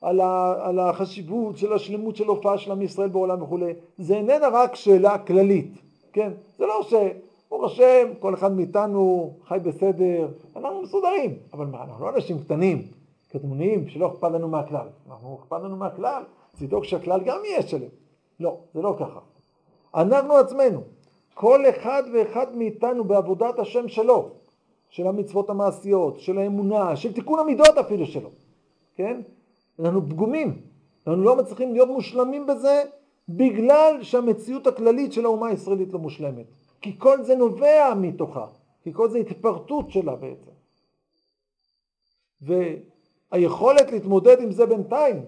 [0.00, 4.48] על, ה, על החשיבות של השלמות של הופעה של עם ישראל בעולם וכולי, זה איננה
[4.52, 5.72] רק שאלה כללית,
[6.12, 6.32] כן?
[6.58, 12.14] זה לא שברוך השם, כל אחד מאיתנו חי בסדר, אנחנו מסודרים, אבל מה, אנחנו לא
[12.14, 12.82] אנשים קטנים,
[13.28, 14.86] קטנוניים, שלא אכפת לנו מהכלל.
[15.10, 16.22] אנחנו אכפת לנו מהכלל,
[16.54, 17.88] אז לדאוג שהכלל גם יהיה שלם.
[18.40, 19.20] לא, זה לא ככה.
[19.94, 20.80] אנחנו עצמנו,
[21.34, 24.30] כל אחד ואחד מאיתנו בעבודת השם שלו,
[24.94, 28.30] של המצוות המעשיות, של האמונה, של תיקון המידות אפילו שלו,
[28.96, 29.20] כן?
[29.78, 30.60] אנחנו פגומים,
[31.06, 32.82] אנחנו לא מצליחים להיות מושלמים בזה
[33.28, 36.46] בגלל שהמציאות הכללית של האומה הישראלית לא מושלמת.
[36.80, 38.46] כי כל זה נובע מתוכה,
[38.82, 40.50] כי כל זה התפרטות שלה בעצם.
[43.32, 45.24] והיכולת להתמודד עם זה בינתיים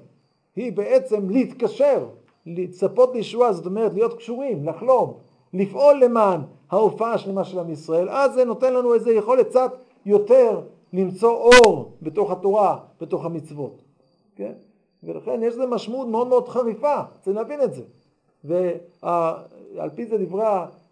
[0.57, 2.07] היא בעצם להתקשר,
[2.47, 5.19] לצפות לישועה, זאת אומרת להיות קשורים, לחלום,
[5.53, 6.41] לפעול למען
[6.71, 9.73] ההופעה השלמה של עם ישראל, אז זה נותן לנו איזה יכולת קצת
[10.07, 10.61] יותר
[10.93, 13.83] למצוא אור בתוך התורה, בתוך המצוות,
[14.37, 14.53] כן?
[15.03, 17.83] ולכן יש לזה משמעות מאוד מאוד חריפה, צריך להבין את זה.
[18.45, 20.45] ועל פי זה דברי,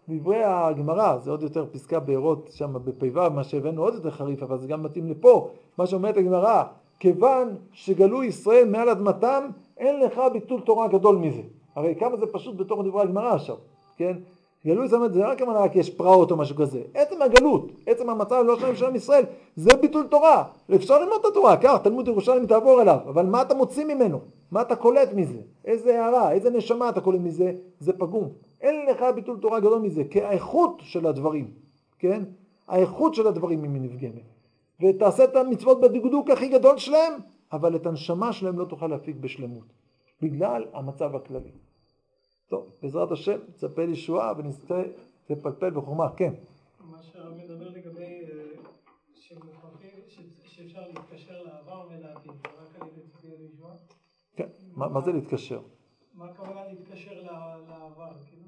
[0.09, 4.57] דברי הגמרא, זה עוד יותר פסקה בארות שם בפ"ו, מה שהבאנו עוד יותר חריף, אבל
[4.57, 6.63] זה גם מתאים לפה, מה שאומרת הגמרא,
[6.99, 11.41] כיוון שגלו ישראל מעל אדמתם, אין לך ביטול תורה גדול מזה.
[11.75, 13.55] הרי כמה זה פשוט בתוך דברי הגמרא עכשיו,
[13.97, 14.17] כן?
[14.65, 18.09] גלות זאת אומרת, זה לא הכוונה רק יש פרעות או משהו כזה, עצם הגלות, עצם
[18.09, 19.23] המצב לא שלם של עם ישראל,
[19.55, 20.43] זה ביטול תורה.
[20.75, 24.19] אפשר ללמוד את התורה, קח, תלמוד ירושלים תעבור אליו, אבל מה אתה מוציא ממנו?
[24.51, 25.39] מה אתה קולט מזה?
[25.65, 27.53] איזה הערה, איזה נשמה אתה קולט מזה?
[27.79, 28.29] זה פגום.
[28.61, 31.51] אין לך ביטול תורה גדול מזה, כי האיכות של הדברים,
[31.99, 32.23] כן?
[32.67, 34.35] האיכות של הדברים היא נפגמת.
[34.81, 37.13] ותעשה את המצוות בדקדוק הכי גדול שלהם,
[37.51, 39.73] אבל את הנשמה שלהם לא תוכל להפיק בשלמות,
[40.21, 41.51] בגלל המצב הכללי.
[42.49, 44.81] טוב, בעזרת השם, נצפה לישועה ונזכה
[45.29, 46.33] לפלפל בחוכמה, כן.
[46.79, 48.45] מה שהרב מדבר לגבי אה,
[50.45, 53.73] שאפשר להתקשר לעבר ולעתיד, רק על ידי ציפייה לישועה?
[54.35, 55.61] כן, מה, זה להתקשר?
[56.13, 58.11] מה הכוונה להתקשר לעבר?
[58.29, 58.45] כאילו,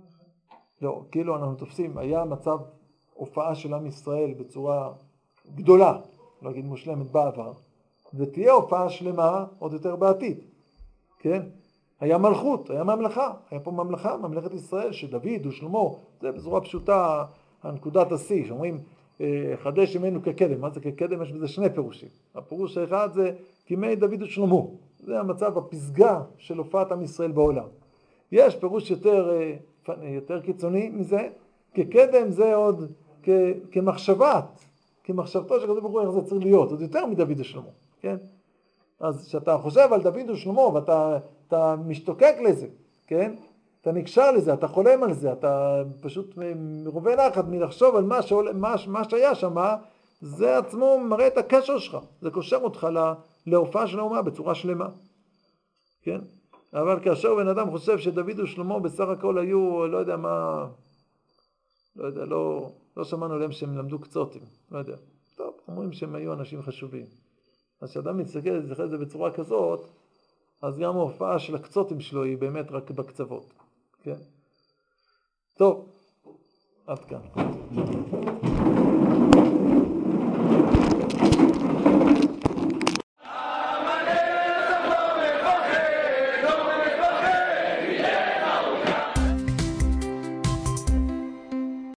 [0.82, 2.58] לא, כאילו אנחנו תופסים, היה מצב
[3.14, 4.94] הופעה של עם ישראל בצורה
[5.56, 6.02] גדולה,
[6.42, 7.54] לא אגיד מושלמת בעבר,
[8.14, 10.40] ותהיה הופעה שלמה עוד יותר בעתיד,
[11.20, 11.42] כן?
[12.00, 15.80] היה מלכות, היה ממלכה, היה פה ממלכה, ממלכת ישראל, שדוד ושלמה,
[16.22, 17.26] זה בצורה פשוטה
[17.64, 18.78] הנקודת השיא, שאומרים
[19.22, 21.22] אה, חדש ימינו כקדם, מה זה כקדם?
[21.22, 22.10] יש בזה שני פירושים.
[22.36, 23.32] הפירוש האחד זה
[23.66, 24.62] כימי דוד ושלמה,
[25.00, 27.68] זה המצב הפסגה של הופעת עם ישראל בעולם.
[28.32, 31.30] יש פירוש יותר, אה, יותר קיצוני מזה,
[31.74, 32.92] כקדם זה עוד
[33.24, 33.30] כ,
[33.72, 34.46] כמחשבת,
[35.04, 37.70] כמחשבתו של ברוך הוא איך זה צריך להיות, עוד יותר מדוד ושלמה,
[38.02, 38.16] כן?
[39.00, 41.18] אז כשאתה חושב על דוד ושלמה ואתה
[41.48, 42.68] אתה משתוקק לזה,
[43.08, 43.36] כן?
[43.82, 48.54] אתה נקשר לזה, אתה חולם על זה, אתה פשוט מרובה נחת מלחשוב על מה, שעול,
[48.54, 49.56] מה, מה שהיה שם,
[50.22, 53.14] זה עצמו מראה את הקשר שלך, זה קושר אותך לה,
[53.48, 54.90] להופעה של האומה בצורה שלמה,
[56.02, 56.20] כן?
[56.74, 60.68] אבל כאשר בן אדם חושב שדוד ושלמה בסך הכל היו, לא יודע מה,
[61.96, 64.42] לא יודע, לא, לא שמענו עליהם שהם למדו קצותים,
[64.72, 64.96] לא יודע.
[65.36, 67.06] טוב, אומרים שהם היו אנשים חשובים.
[67.82, 69.88] אז כשאדם מסתכל על זה בצורה כזאת,
[70.62, 73.54] אז גם ההופעה של הקצותים שלו היא באמת רק בקצוות,
[74.04, 74.16] כן?
[75.58, 75.90] טוב,
[76.88, 77.22] עד כאן.